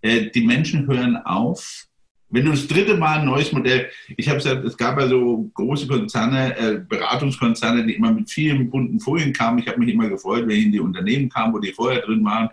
äh, 0.00 0.30
die 0.30 0.44
Menschen 0.44 0.86
hören 0.86 1.16
auf, 1.16 1.86
wenn 2.30 2.44
du 2.44 2.50
das 2.50 2.66
dritte 2.66 2.96
Mal 2.96 3.20
ein 3.20 3.26
neues 3.26 3.52
Modell, 3.52 3.88
ich 4.16 4.28
habe 4.28 4.38
gesagt, 4.38 4.64
es 4.64 4.76
gab 4.76 4.98
ja 5.00 5.08
so 5.08 5.50
große 5.54 5.86
Konzerne, 5.86 6.56
äh, 6.58 6.80
Beratungskonzerne, 6.86 7.86
die 7.86 7.94
immer 7.94 8.12
mit 8.12 8.30
vielen 8.30 8.68
bunten 8.68 9.00
Folien 9.00 9.32
kamen. 9.32 9.60
Ich 9.60 9.68
habe 9.68 9.78
mich 9.78 9.94
immer 9.94 10.08
gefreut, 10.08 10.46
wenn 10.46 10.56
ich 10.56 10.66
in 10.66 10.72
die 10.72 10.80
Unternehmen 10.80 11.28
kam, 11.28 11.54
wo 11.54 11.58
die 11.58 11.72
vorher 11.72 12.02
drin 12.02 12.24
waren. 12.24 12.50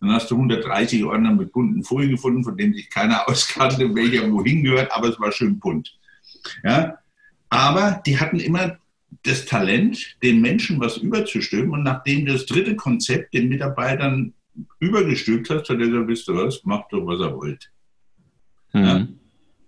Dann 0.00 0.10
hast 0.10 0.28
du 0.30 0.34
130 0.34 1.04
Ordner 1.04 1.32
mit 1.32 1.52
bunten 1.52 1.84
Folien 1.84 2.10
gefunden, 2.12 2.42
von 2.42 2.56
denen 2.56 2.74
sich 2.74 2.90
keiner 2.90 3.28
auskannte, 3.28 3.94
welcher 3.94 4.30
wohin 4.32 4.64
gehört, 4.64 4.90
aber 4.90 5.08
es 5.08 5.20
war 5.20 5.30
schön 5.30 5.58
bunt. 5.58 5.96
Ja? 6.64 6.98
Aber 7.52 8.02
die 8.06 8.18
hatten 8.18 8.40
immer 8.40 8.78
das 9.24 9.44
Talent, 9.44 10.16
den 10.22 10.40
Menschen 10.40 10.80
was 10.80 10.96
überzustülpen. 10.96 11.70
Und 11.70 11.82
nachdem 11.82 12.24
das 12.24 12.46
dritte 12.46 12.76
Konzept 12.76 13.34
den 13.34 13.50
Mitarbeitern 13.50 14.32
übergestülpt 14.80 15.50
hat, 15.50 15.68
hat 15.68 15.70
er 15.70 15.76
gesagt, 15.76 16.08
wisst 16.08 16.28
ihr 16.30 16.34
was, 16.34 16.64
macht 16.64 16.86
doch, 16.92 17.06
was 17.06 17.20
er 17.20 17.36
wollt. 17.36 17.70
Mhm. 18.72 18.82
Ja? 18.82 19.06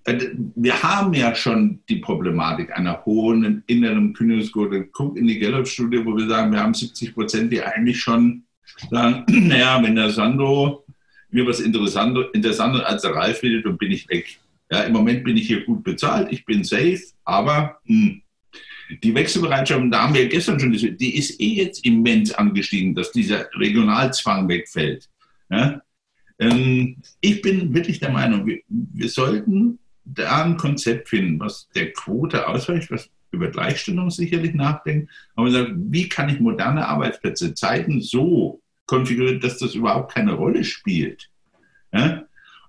Äh, 0.05 0.31
wir 0.55 0.83
haben 0.83 1.13
ja 1.13 1.35
schon 1.35 1.81
die 1.91 1.97
Problematik 1.97 2.75
einer 2.75 3.05
hohen 3.05 3.63
inneren 3.67 4.15
Kündigungsquote. 4.15 4.87
Guck 4.87 5.19
in 5.19 5.27
die 5.27 5.39
Gallup-Studie, 5.39 6.07
wo 6.07 6.17
wir 6.17 6.27
sagen, 6.27 6.53
wir 6.53 6.61
haben 6.61 6.73
70 6.73 7.13
Prozent, 7.13 7.53
die 7.53 7.63
eigentlich 7.63 8.01
schon 8.01 8.45
sagen, 8.91 9.25
naja, 9.47 9.83
wenn 9.83 9.95
der 9.95 10.09
Sandro 10.09 10.87
mir 11.29 11.47
was 11.47 11.61
Interessantes 11.61 12.81
als 12.81 13.03
der 13.03 13.15
Ralf 13.15 13.43
will, 13.43 13.61
dann 13.63 13.77
bin 13.77 13.93
ich 13.93 14.09
weg. 14.09 14.39
Ja, 14.75 14.83
Im 14.83 14.93
Moment 14.93 15.23
bin 15.23 15.37
ich 15.37 15.47
hier 15.47 15.65
gut 15.65 15.85
bezahlt, 15.85 16.33
ich 16.33 16.45
bin 16.45 16.65
safe, 16.65 17.01
aber 17.25 17.79
mh, 17.85 18.09
hm, 18.09 18.23
die 19.05 19.15
Wechselbereitschaft, 19.15 19.85
da 19.91 20.03
haben 20.03 20.15
wir 20.15 20.29
gestern 20.29 20.59
schon 20.59 20.73
die 20.73 21.17
ist 21.17 21.41
eh 21.41 21.55
jetzt 21.55 21.87
immens 21.87 22.33
angestiegen, 22.33 22.93
dass 22.93 23.13
dieser 23.13 23.49
Regionalzwang 23.55 24.49
wegfällt. 24.49 25.09
Ja? 25.49 25.81
Ähm, 26.41 26.97
ich 27.21 27.41
bin 27.41 27.73
wirklich 27.73 28.01
der 28.01 28.11
Meinung, 28.11 28.47
wir, 28.47 28.63
wir, 28.67 29.09
sollten 29.09 29.79
da 30.05 30.43
ein 30.43 30.57
Konzept 30.57 31.09
finden, 31.09 31.39
was 31.39 31.69
der 31.77 31.93
Quote 31.93 32.49
ausweicht, 32.49 32.91
was 32.91 33.09
über 33.31 33.51
Gleichstellung 33.51 34.11
sicherlich 34.11 34.55
nachdenkt, 34.55 35.09
aber 35.37 35.53
sagt, 35.53 35.71
wie 35.77 36.09
kann 36.09 36.31
ich 36.31 36.41
moderne 36.41 36.89
Arbeitsplätze, 36.89 37.55
Zeiten 37.55 38.01
so 38.01 38.61
konfigurieren, 38.87 39.39
dass 39.39 39.59
das 39.59 39.77
überhaupt 39.77 40.13
keine 40.13 40.33
Rolle 40.33 40.65
spielt. 40.65 41.31
Ja? 41.93 42.25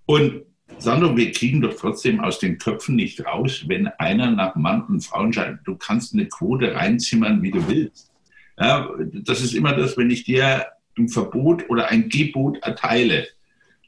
Und 0.06 0.45
Sandro, 0.78 1.16
wir 1.16 1.32
kriegen 1.32 1.62
doch 1.62 1.76
trotzdem 1.76 2.20
aus 2.20 2.40
den 2.40 2.58
Köpfen 2.58 2.96
nicht 2.96 3.26
raus, 3.26 3.66
wenn 3.68 3.88
einer 3.88 4.32
nach 4.32 4.56
Mann 4.56 4.84
und 4.84 5.06
Frau 5.06 5.24
entscheidet, 5.24 5.60
du 5.64 5.76
kannst 5.76 6.14
eine 6.14 6.28
Quote 6.28 6.76
reinzimmern, 6.76 7.42
wie 7.42 7.52
du 7.52 7.68
willst. 7.68 8.12
Ja, 8.58 8.90
das 9.14 9.42
ist 9.42 9.54
immer 9.54 9.74
das, 9.74 9.98
wenn 9.98 10.10
ich 10.10 10.24
dir 10.24 10.66
ein 10.98 11.10
Verbot 11.10 11.70
oder 11.70 11.90
ein 11.90 12.10
Gebot 12.10 12.58
erteile, 12.64 13.28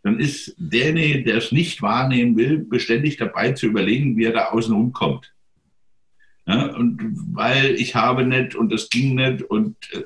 dann 0.03 0.19
ist 0.19 0.55
derjenige, 0.57 1.23
der 1.23 1.37
es 1.37 1.51
nicht 1.51 1.81
wahrnehmen 1.81 2.37
will, 2.37 2.59
beständig 2.59 3.17
dabei 3.17 3.53
zu 3.53 3.65
überlegen, 3.65 4.17
wie 4.17 4.25
er 4.25 4.33
da 4.33 4.45
außen 4.49 4.73
rumkommt. 4.73 5.33
Ja, 6.45 6.75
und 6.75 6.99
weil 7.33 7.75
ich 7.75 7.95
habe 7.95 8.25
nicht 8.25 8.55
und 8.55 8.71
das 8.71 8.89
ging 8.89 9.15
nicht 9.15 9.43
und 9.43 9.75
äh, 9.91 10.03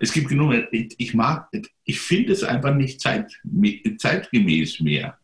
es 0.00 0.12
gibt 0.12 0.28
genug, 0.28 0.54
ich, 0.70 0.94
ich 0.98 1.14
mag, 1.14 1.48
ich 1.84 2.00
finde 2.00 2.32
es 2.32 2.42
einfach 2.42 2.74
nicht 2.74 3.00
zeit, 3.00 3.40
zeitgemäß 3.98 4.80
mehr. 4.80 5.18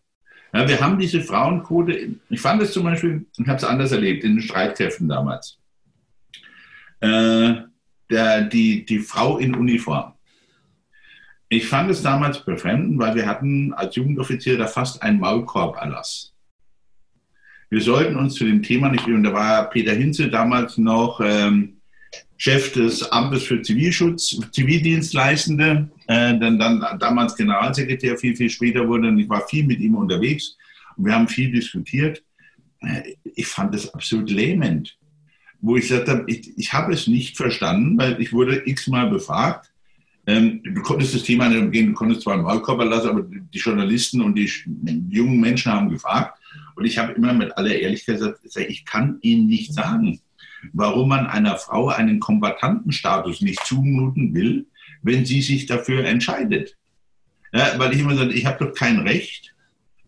Ja, 0.52 0.68
wir 0.68 0.80
haben 0.80 0.98
diese 0.98 1.20
Frauenquote, 1.20 2.16
ich 2.28 2.40
fand 2.40 2.60
es 2.62 2.72
zum 2.72 2.84
Beispiel, 2.84 3.26
ich 3.36 3.46
habe 3.46 3.56
es 3.56 3.64
anders 3.64 3.92
erlebt, 3.92 4.24
in 4.24 4.36
den 4.36 4.42
Streitkräften 4.42 5.08
damals. 5.08 5.58
Äh, 7.00 7.54
der, 8.10 8.42
die, 8.42 8.84
die 8.84 8.98
Frau 8.98 9.38
in 9.38 9.54
Uniform. 9.54 10.14
Ich 11.48 11.66
fand 11.66 11.90
es 11.90 12.02
damals 12.02 12.44
befremdend, 12.44 12.98
weil 12.98 13.14
wir 13.14 13.26
hatten 13.26 13.72
als 13.72 13.96
Jugendoffizier 13.96 14.58
da 14.58 14.66
fast 14.66 15.02
einen 15.02 15.20
Maulkorberlass. 15.20 16.34
Wir 17.70 17.80
sollten 17.80 18.16
uns 18.16 18.34
zu 18.34 18.44
dem 18.44 18.62
Thema 18.62 18.88
nicht, 18.88 19.06
und 19.06 19.22
da 19.22 19.32
war 19.32 19.70
Peter 19.70 19.92
Hinze 19.92 20.28
damals 20.28 20.76
noch 20.76 21.20
ähm, 21.20 21.79
Chef 22.36 22.72
des 22.72 23.02
Amtes 23.12 23.44
für 23.44 23.60
Zivilschutz, 23.60 24.40
Zivildienstleistende, 24.52 25.90
äh, 26.06 26.38
dann, 26.38 26.58
dann 26.58 26.98
damals 26.98 27.36
Generalsekretär, 27.36 28.16
viel, 28.16 28.34
viel 28.34 28.48
später 28.48 28.88
wurde. 28.88 29.08
Und 29.08 29.18
ich 29.18 29.28
war 29.28 29.46
viel 29.46 29.64
mit 29.66 29.80
ihm 29.80 29.94
unterwegs 29.94 30.56
und 30.96 31.04
wir 31.04 31.14
haben 31.14 31.28
viel 31.28 31.52
diskutiert. 31.52 32.22
Äh, 32.80 33.14
ich 33.34 33.46
fand 33.46 33.74
das 33.74 33.92
absolut 33.92 34.30
lähmend. 34.30 34.96
wo 35.60 35.76
ich 35.76 35.88
gesagt 35.88 36.08
habe, 36.08 36.24
ich, 36.26 36.56
ich 36.56 36.72
habe 36.72 36.92
es 36.92 37.06
nicht 37.06 37.36
verstanden, 37.36 37.98
weil 37.98 38.20
ich 38.20 38.32
wurde 38.32 38.62
x-mal 38.66 39.10
befragt. 39.10 39.70
Ähm, 40.26 40.62
du 40.62 40.80
konntest 40.82 41.14
das 41.14 41.22
Thema 41.22 41.48
nicht 41.48 41.60
umgehen, 41.60 41.88
du 41.88 41.92
konntest 41.92 42.22
zwar 42.22 42.34
einen 42.34 42.44
Wahlkörper 42.44 42.84
lassen, 42.84 43.08
aber 43.08 43.22
die 43.22 43.58
Journalisten 43.58 44.20
und 44.20 44.34
die 44.34 44.50
jungen 45.10 45.40
Menschen 45.40 45.72
haben 45.72 45.90
gefragt. 45.90 46.38
Und 46.76 46.84
ich 46.84 46.98
habe 46.98 47.12
immer 47.12 47.32
mit 47.32 47.56
aller 47.56 47.74
Ehrlichkeit 47.74 48.16
gesagt, 48.16 48.40
ich 48.56 48.84
kann 48.84 49.18
Ihnen 49.20 49.46
nicht 49.46 49.74
sagen, 49.74 50.20
warum 50.72 51.08
man 51.08 51.26
einer 51.26 51.56
Frau 51.56 51.88
einen 51.88 52.20
Kombatantenstatus 52.20 53.40
nicht 53.40 53.64
zumuten 53.64 54.34
will, 54.34 54.66
wenn 55.02 55.24
sie 55.24 55.42
sich 55.42 55.66
dafür 55.66 56.04
entscheidet. 56.04 56.76
Ja, 57.52 57.78
weil 57.78 57.92
ich 57.92 58.00
immer 58.00 58.14
sage, 58.14 58.32
ich 58.32 58.46
habe 58.46 58.64
doch 58.64 58.74
kein 58.74 59.00
Recht, 59.00 59.54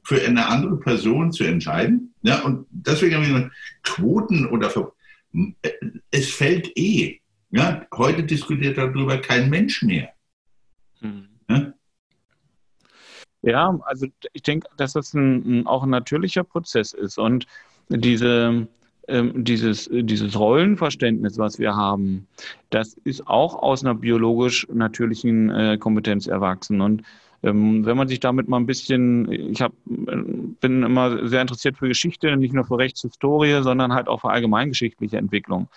für 0.04 0.20
eine 0.20 0.46
andere 0.46 0.78
Person 0.78 1.32
zu 1.32 1.44
entscheiden. 1.44 2.14
Ja, 2.22 2.42
und 2.42 2.66
deswegen 2.70 3.14
habe 3.14 3.24
ich 3.24 3.32
gesagt, 3.32 3.52
Quoten 3.82 4.46
oder 4.46 4.68
für, 4.68 4.92
es 6.10 6.30
fällt 6.30 6.76
eh. 6.76 7.20
Ja, 7.50 7.86
heute 7.94 8.24
diskutiert 8.24 8.78
darüber 8.78 9.18
kein 9.18 9.50
Mensch 9.50 9.82
mehr. 9.82 10.12
Hm. 11.00 11.28
Ja? 11.48 11.72
ja? 13.42 13.80
also 13.84 14.06
ich 14.32 14.42
denke, 14.42 14.68
dass 14.76 14.94
das 14.94 15.14
ein, 15.14 15.66
auch 15.66 15.82
ein 15.82 15.90
natürlicher 15.90 16.44
Prozess 16.44 16.92
ist 16.92 17.18
und 17.18 17.46
diese 17.88 18.66
ähm, 19.08 19.44
dieses, 19.44 19.90
dieses 19.92 20.38
Rollenverständnis, 20.38 21.38
was 21.38 21.58
wir 21.58 21.74
haben, 21.74 22.26
das 22.70 22.94
ist 23.04 23.26
auch 23.26 23.54
aus 23.62 23.84
einer 23.84 23.94
biologisch 23.94 24.66
natürlichen 24.72 25.50
äh, 25.50 25.78
Kompetenz 25.78 26.26
erwachsen. 26.26 26.80
Und 26.80 27.02
ähm, 27.42 27.84
wenn 27.84 27.96
man 27.96 28.08
sich 28.08 28.20
damit 28.20 28.48
mal 28.48 28.58
ein 28.58 28.66
bisschen, 28.66 29.30
ich 29.30 29.60
hab, 29.60 29.72
bin 29.84 30.82
immer 30.82 31.26
sehr 31.26 31.40
interessiert 31.40 31.76
für 31.76 31.88
Geschichte, 31.88 32.36
nicht 32.36 32.54
nur 32.54 32.64
für 32.64 32.78
Rechtshistorie, 32.78 33.62
sondern 33.62 33.92
halt 33.92 34.08
auch 34.08 34.20
für 34.20 34.30
allgemeingeschichtliche 34.30 35.16
Entwicklung. 35.16 35.68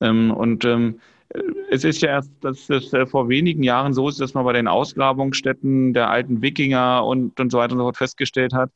Ähm, 0.00 0.30
und 0.30 0.64
ähm, 0.64 1.00
es 1.70 1.84
ist 1.84 2.02
ja 2.02 2.10
erst, 2.10 2.30
dass 2.40 2.68
es 2.68 2.92
äh, 2.92 3.06
vor 3.06 3.28
wenigen 3.28 3.62
Jahren 3.62 3.94
so 3.94 4.08
ist, 4.08 4.20
dass 4.20 4.34
man 4.34 4.44
bei 4.44 4.52
den 4.52 4.68
Ausgrabungsstätten 4.68 5.94
der 5.94 6.10
alten 6.10 6.42
Wikinger 6.42 7.04
und, 7.04 7.38
und 7.38 7.52
so 7.52 7.58
weiter 7.58 7.72
und 7.72 7.78
so 7.78 7.84
fort 7.84 7.96
festgestellt 7.96 8.52
hat, 8.52 8.70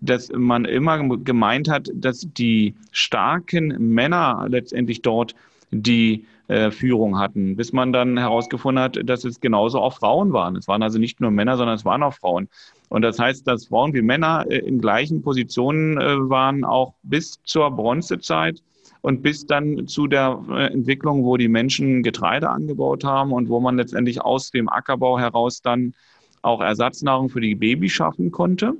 dass 0.00 0.30
man 0.32 0.64
immer 0.64 1.16
gemeint 1.18 1.68
hat, 1.68 1.90
dass 1.94 2.26
die 2.32 2.74
starken 2.92 3.92
Männer 3.94 4.46
letztendlich 4.48 5.02
dort 5.02 5.34
die 5.70 6.26
äh, 6.48 6.70
Führung 6.70 7.18
hatten, 7.18 7.54
bis 7.54 7.72
man 7.72 7.92
dann 7.92 8.18
herausgefunden 8.18 8.82
hat, 8.82 8.98
dass 9.04 9.24
es 9.24 9.40
genauso 9.40 9.78
auch 9.80 9.94
Frauen 9.94 10.32
waren. 10.32 10.56
Es 10.56 10.66
waren 10.66 10.82
also 10.82 10.98
nicht 10.98 11.20
nur 11.20 11.30
Männer, 11.30 11.56
sondern 11.56 11.76
es 11.76 11.84
waren 11.84 12.02
auch 12.02 12.14
Frauen. 12.14 12.48
Und 12.88 13.02
das 13.02 13.18
heißt, 13.20 13.46
dass 13.46 13.66
Frauen 13.66 13.94
wie 13.94 14.02
Männer 14.02 14.46
äh, 14.48 14.58
in 14.58 14.80
gleichen 14.80 15.22
Positionen 15.22 15.96
äh, 16.00 16.28
waren, 16.28 16.64
auch 16.64 16.94
bis 17.04 17.38
zur 17.44 17.70
Bronzezeit 17.70 18.62
und 19.02 19.22
bis 19.22 19.46
dann 19.46 19.86
zu 19.86 20.06
der 20.08 20.42
äh, 20.50 20.72
Entwicklung, 20.72 21.24
wo 21.24 21.36
die 21.36 21.48
Menschen 21.48 22.02
Getreide 22.02 22.50
angebaut 22.50 23.04
haben 23.04 23.32
und 23.32 23.48
wo 23.48 23.60
man 23.60 23.76
letztendlich 23.76 24.20
aus 24.20 24.50
dem 24.50 24.68
Ackerbau 24.68 25.18
heraus 25.18 25.62
dann 25.62 25.94
auch 26.42 26.60
Ersatznahrung 26.60 27.28
für 27.28 27.40
die 27.40 27.54
Babys 27.54 27.92
schaffen 27.92 28.30
konnte. 28.30 28.74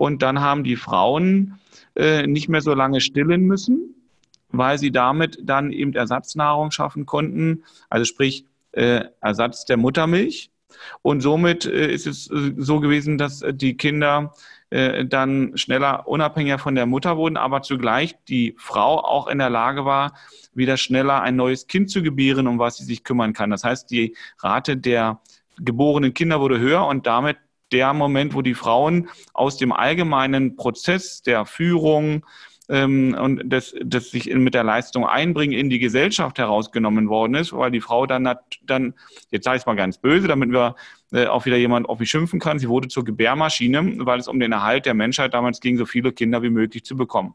Und 0.00 0.22
dann 0.22 0.40
haben 0.40 0.64
die 0.64 0.76
Frauen 0.76 1.60
äh, 1.94 2.26
nicht 2.26 2.48
mehr 2.48 2.62
so 2.62 2.72
lange 2.72 3.02
stillen 3.02 3.42
müssen, 3.42 3.94
weil 4.48 4.78
sie 4.78 4.90
damit 4.90 5.40
dann 5.42 5.72
eben 5.72 5.92
Ersatznahrung 5.92 6.70
schaffen 6.70 7.04
konnten, 7.04 7.64
also 7.90 8.06
sprich 8.06 8.46
äh, 8.72 9.04
Ersatz 9.20 9.66
der 9.66 9.76
Muttermilch. 9.76 10.50
Und 11.02 11.20
somit 11.20 11.66
äh, 11.66 11.92
ist 11.92 12.06
es 12.06 12.24
so 12.24 12.80
gewesen, 12.80 13.18
dass 13.18 13.44
die 13.52 13.76
Kinder 13.76 14.32
dann 14.70 15.56
schneller 15.56 16.06
unabhängiger 16.06 16.60
von 16.60 16.76
der 16.76 16.86
Mutter 16.86 17.16
wurden, 17.16 17.36
aber 17.36 17.60
zugleich 17.62 18.14
die 18.28 18.54
Frau 18.56 19.00
auch 19.00 19.26
in 19.26 19.38
der 19.38 19.50
Lage 19.50 19.84
war, 19.84 20.14
wieder 20.54 20.76
schneller 20.76 21.22
ein 21.22 21.34
neues 21.34 21.66
Kind 21.66 21.90
zu 21.90 22.04
gebären, 22.04 22.46
um 22.46 22.60
was 22.60 22.76
sie 22.76 22.84
sich 22.84 23.02
kümmern 23.02 23.32
kann. 23.32 23.50
Das 23.50 23.64
heißt, 23.64 23.90
die 23.90 24.14
Rate 24.38 24.76
der 24.76 25.20
geborenen 25.58 26.14
Kinder 26.14 26.40
wurde 26.40 26.60
höher 26.60 26.86
und 26.86 27.04
damit 27.08 27.36
der 27.72 27.92
Moment, 27.94 28.34
wo 28.34 28.42
die 28.42 28.54
Frauen 28.54 29.08
aus 29.32 29.56
dem 29.56 29.72
allgemeinen 29.72 30.56
Prozess 30.56 31.22
der 31.22 31.46
Führung 31.46 32.24
ähm, 32.70 33.16
und 33.20 33.42
das, 33.46 33.74
das 33.84 34.10
sich 34.10 34.30
in, 34.30 34.42
mit 34.42 34.54
der 34.54 34.64
Leistung 34.64 35.04
einbringen 35.04 35.58
in 35.58 35.68
die 35.70 35.80
Gesellschaft 35.80 36.38
herausgenommen 36.38 37.08
worden 37.08 37.34
ist, 37.34 37.52
weil 37.52 37.70
die 37.70 37.80
Frau 37.80 38.06
dann, 38.06 38.32
dann 38.64 38.94
jetzt 39.30 39.44
sage 39.44 39.58
ich 39.58 39.66
mal 39.66 39.74
ganz 39.74 39.98
böse, 39.98 40.28
damit 40.28 40.50
wir 40.50 40.76
äh, 41.12 41.26
auch 41.26 41.46
wieder 41.46 41.56
jemand 41.56 41.88
auf 41.88 41.98
mich 41.98 42.10
schimpfen 42.10 42.38
kann, 42.38 42.60
sie 42.60 42.68
wurde 42.68 42.86
zur 42.86 43.04
Gebärmaschine, 43.04 44.06
weil 44.06 44.20
es 44.20 44.28
um 44.28 44.38
den 44.38 44.52
Erhalt 44.52 44.86
der 44.86 44.94
Menschheit 44.94 45.34
damals 45.34 45.60
ging, 45.60 45.76
so 45.76 45.84
viele 45.84 46.12
Kinder 46.12 46.42
wie 46.42 46.50
möglich 46.50 46.84
zu 46.84 46.96
bekommen. 46.96 47.34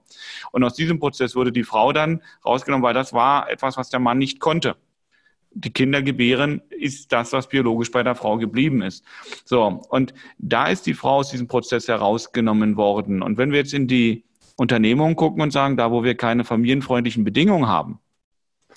Und 0.52 0.63
aus 0.63 0.74
diesem 0.74 1.00
Prozess 1.00 1.36
wurde 1.36 1.52
die 1.52 1.63
Frau 1.63 1.91
dann 1.91 2.21
rausgenommen, 2.45 2.84
weil 2.84 2.93
das 2.93 3.12
war 3.12 3.50
etwas, 3.50 3.76
was 3.76 3.89
der 3.89 4.00
Mann 4.00 4.17
nicht 4.17 4.39
konnte 4.39 4.78
die 5.55 5.71
Kinder 5.71 6.01
gebären, 6.01 6.61
ist 6.69 7.11
das, 7.11 7.31
was 7.31 7.47
biologisch 7.47 7.89
bei 7.89 8.03
der 8.03 8.15
Frau 8.15 8.37
geblieben 8.37 8.81
ist. 8.81 9.03
So, 9.45 9.81
und 9.89 10.13
da 10.37 10.67
ist 10.67 10.85
die 10.85 10.93
Frau 10.93 11.17
aus 11.17 11.31
diesem 11.31 11.47
Prozess 11.47 11.87
herausgenommen 11.87 12.75
worden. 12.75 13.21
Und 13.21 13.37
wenn 13.37 13.51
wir 13.51 13.59
jetzt 13.59 13.73
in 13.73 13.87
die 13.87 14.25
Unternehmungen 14.57 15.15
gucken 15.15 15.41
und 15.41 15.51
sagen, 15.51 15.77
da 15.77 15.91
wo 15.91 16.03
wir 16.03 16.15
keine 16.15 16.43
familienfreundlichen 16.43 17.23
Bedingungen 17.23 17.67
haben, 17.67 17.99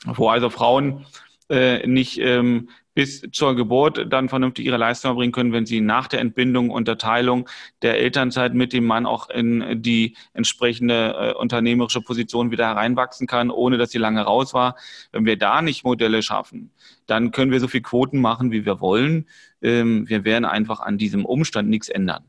wo 0.07 0.29
also 0.29 0.51
Frauen 0.51 1.05
äh, 1.51 1.87
nicht 1.87 2.19
ähm, 2.19 2.69
bis 2.99 3.23
zur 3.31 3.55
Geburt 3.55 4.07
dann 4.13 4.29
vernünftig 4.29 4.67
ihre 4.67 4.77
Leistung 4.77 5.13
erbringen 5.13 5.31
können, 5.31 5.53
wenn 5.53 5.67
sie 5.67 5.81
nach 5.81 6.09
der 6.09 6.19
Entbindung 6.19 6.71
und 6.71 6.89
der 6.89 6.99
Teilung 6.99 7.49
der 7.81 7.97
Elternzeit 7.99 8.55
mit 8.55 8.73
dem 8.73 8.87
Mann 8.87 9.07
auch 9.07 9.31
in 9.31 9.81
die 9.83 10.17
entsprechende 10.33 11.15
äh, 11.17 11.33
unternehmerische 11.35 12.01
Position 12.01 12.51
wieder 12.51 12.67
hereinwachsen 12.67 13.29
kann, 13.29 13.53
ohne 13.53 13.79
dass 13.79 13.93
sie 13.93 13.99
lange 13.99 14.23
raus 14.23 14.53
war. 14.53 14.75
Wenn 15.13 15.27
wir 15.27 15.39
da 15.39 15.63
nicht 15.63 15.85
Modelle 15.85 16.25
schaffen, 16.25 16.73
dann 17.07 17.31
können 17.31 17.53
wir 17.53 17.61
so 17.61 17.69
viel 17.69 17.83
Quoten 17.83 18.21
machen, 18.21 18.51
wie 18.51 18.67
wir 18.67 18.81
wollen. 18.81 19.29
Ähm, 19.63 20.09
wir 20.09 20.25
werden 20.25 20.45
einfach 20.45 20.81
an 20.81 20.99
diesem 20.99 21.25
Umstand 21.25 21.69
nichts 21.69 21.89
ändern. 21.89 22.25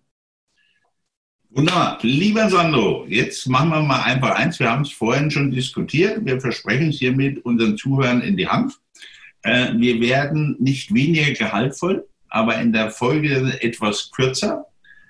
Wunderbar. 1.50 1.98
Lieber 2.04 2.48
Sandro, 2.48 3.08
jetzt 3.08 3.48
machen 3.48 3.70
wir 3.70 3.82
mal 3.82 4.04
einfach 4.04 4.36
eins. 4.36 4.60
Wir 4.60 4.70
haben 4.70 4.84
es 4.84 4.92
vorhin 4.92 5.32
schon 5.32 5.50
diskutiert. 5.50 6.24
Wir 6.24 6.40
versprechen 6.40 6.90
es 6.90 7.00
hiermit 7.00 7.44
unseren 7.44 7.76
Zuhörern 7.76 8.22
in 8.22 8.38
die 8.38 8.48
Hand. 8.48 8.80
Äh, 9.44 9.74
wir 9.76 10.00
werden 10.02 10.56
nicht 10.60 10.94
weniger 10.94 11.32
gehaltvoll, 11.34 12.06
aber 12.30 12.60
in 12.62 12.74
der 12.74 12.92
Folge 12.92 13.58
etwas 13.62 14.12
kürzer, 14.12 14.66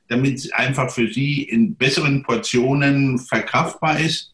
damit 0.08 0.36
es 0.36 0.52
einfach 0.52 0.92
für 0.92 1.12
Sie 1.12 1.44
in 1.44 1.76
besseren 1.76 2.24
Portionen 2.24 3.20
verkraftbar 3.20 4.00
ist. 4.00 4.34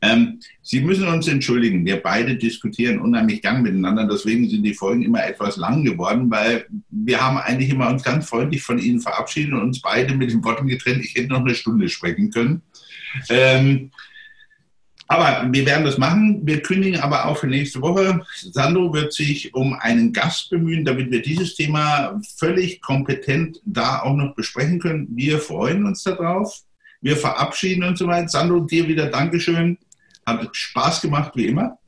Ähm, 0.00 0.40
Sie 0.62 0.80
müssen 0.80 1.06
uns 1.06 1.28
entschuldigen, 1.28 1.84
wir 1.84 2.02
beide 2.02 2.36
diskutieren 2.36 3.00
unheimlich 3.00 3.42
gern 3.42 3.62
miteinander, 3.62 4.06
deswegen 4.06 4.48
sind 4.48 4.62
die 4.62 4.72
Folgen 4.72 5.02
immer 5.02 5.26
etwas 5.26 5.58
lang 5.58 5.84
geworden, 5.84 6.30
weil 6.30 6.66
wir 6.88 7.20
haben 7.20 7.36
eigentlich 7.36 7.70
immer 7.70 7.90
uns 7.90 8.02
ganz 8.02 8.28
freundlich 8.28 8.62
von 8.62 8.78
Ihnen 8.78 9.00
verabschiedet 9.00 9.52
und 9.52 9.60
uns 9.60 9.82
beide 9.82 10.14
mit 10.14 10.30
den 10.30 10.42
Worten 10.42 10.68
getrennt, 10.68 11.04
ich 11.04 11.14
hätte 11.14 11.28
noch 11.28 11.40
eine 11.40 11.54
Stunde 11.54 11.88
sprechen 11.90 12.30
können. 12.30 12.62
Ähm, 13.28 13.90
aber 15.06 15.52
wir 15.52 15.66
werden 15.66 15.84
das 15.84 15.98
machen. 15.98 16.46
Wir 16.46 16.62
kündigen 16.62 17.00
aber 17.00 17.26
auch 17.26 17.36
für 17.36 17.46
nächste 17.46 17.80
Woche. 17.82 18.24
Sandro 18.36 18.92
wird 18.92 19.12
sich 19.12 19.54
um 19.54 19.74
einen 19.74 20.12
Gast 20.12 20.50
bemühen, 20.50 20.84
damit 20.84 21.10
wir 21.10 21.20
dieses 21.20 21.54
Thema 21.54 22.20
völlig 22.36 22.80
kompetent 22.80 23.60
da 23.64 24.00
auch 24.00 24.16
noch 24.16 24.34
besprechen 24.34 24.80
können. 24.80 25.08
Wir 25.10 25.38
freuen 25.38 25.84
uns 25.84 26.02
darauf. 26.04 26.62
Wir 27.02 27.16
verabschieden 27.16 27.84
uns 27.84 27.98
soweit. 27.98 28.30
Sandro, 28.30 28.60
dir 28.60 28.88
wieder 28.88 29.06
Dankeschön. 29.06 29.76
Hat 30.24 30.48
Spaß 30.56 31.02
gemacht, 31.02 31.32
wie 31.34 31.46
immer. 31.46 31.78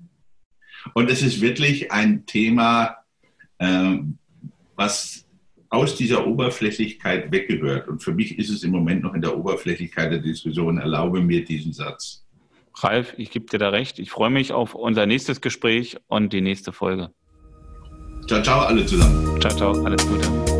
Und 0.92 1.10
es 1.10 1.22
ist 1.22 1.40
wirklich 1.40 1.90
ein 1.90 2.26
Thema, 2.26 2.96
äh, 3.58 3.98
was 4.76 5.24
aus 5.70 5.96
dieser 5.96 6.26
Oberflächlichkeit 6.26 7.32
weggehört. 7.32 7.88
Und 7.88 8.02
für 8.02 8.12
mich 8.12 8.38
ist 8.38 8.50
es 8.50 8.62
im 8.62 8.70
Moment 8.72 9.02
noch 9.02 9.14
in 9.14 9.22
der 9.22 9.36
Oberflächlichkeit 9.36 10.12
der 10.12 10.18
Diskussion. 10.18 10.78
Erlaube 10.78 11.22
mir 11.22 11.44
diesen 11.44 11.72
Satz. 11.72 12.25
Ralf, 12.78 13.14
ich 13.16 13.30
gebe 13.30 13.46
dir 13.46 13.58
da 13.58 13.70
recht. 13.70 13.98
Ich 13.98 14.10
freue 14.10 14.30
mich 14.30 14.52
auf 14.52 14.74
unser 14.74 15.06
nächstes 15.06 15.40
Gespräch 15.40 15.96
und 16.08 16.32
die 16.32 16.40
nächste 16.40 16.72
Folge. 16.72 17.10
Ciao, 18.26 18.42
ciao, 18.42 18.60
alle 18.60 18.84
zusammen. 18.84 19.40
Ciao, 19.40 19.54
ciao, 19.54 19.84
alles 19.84 20.06
Gute. 20.06 20.55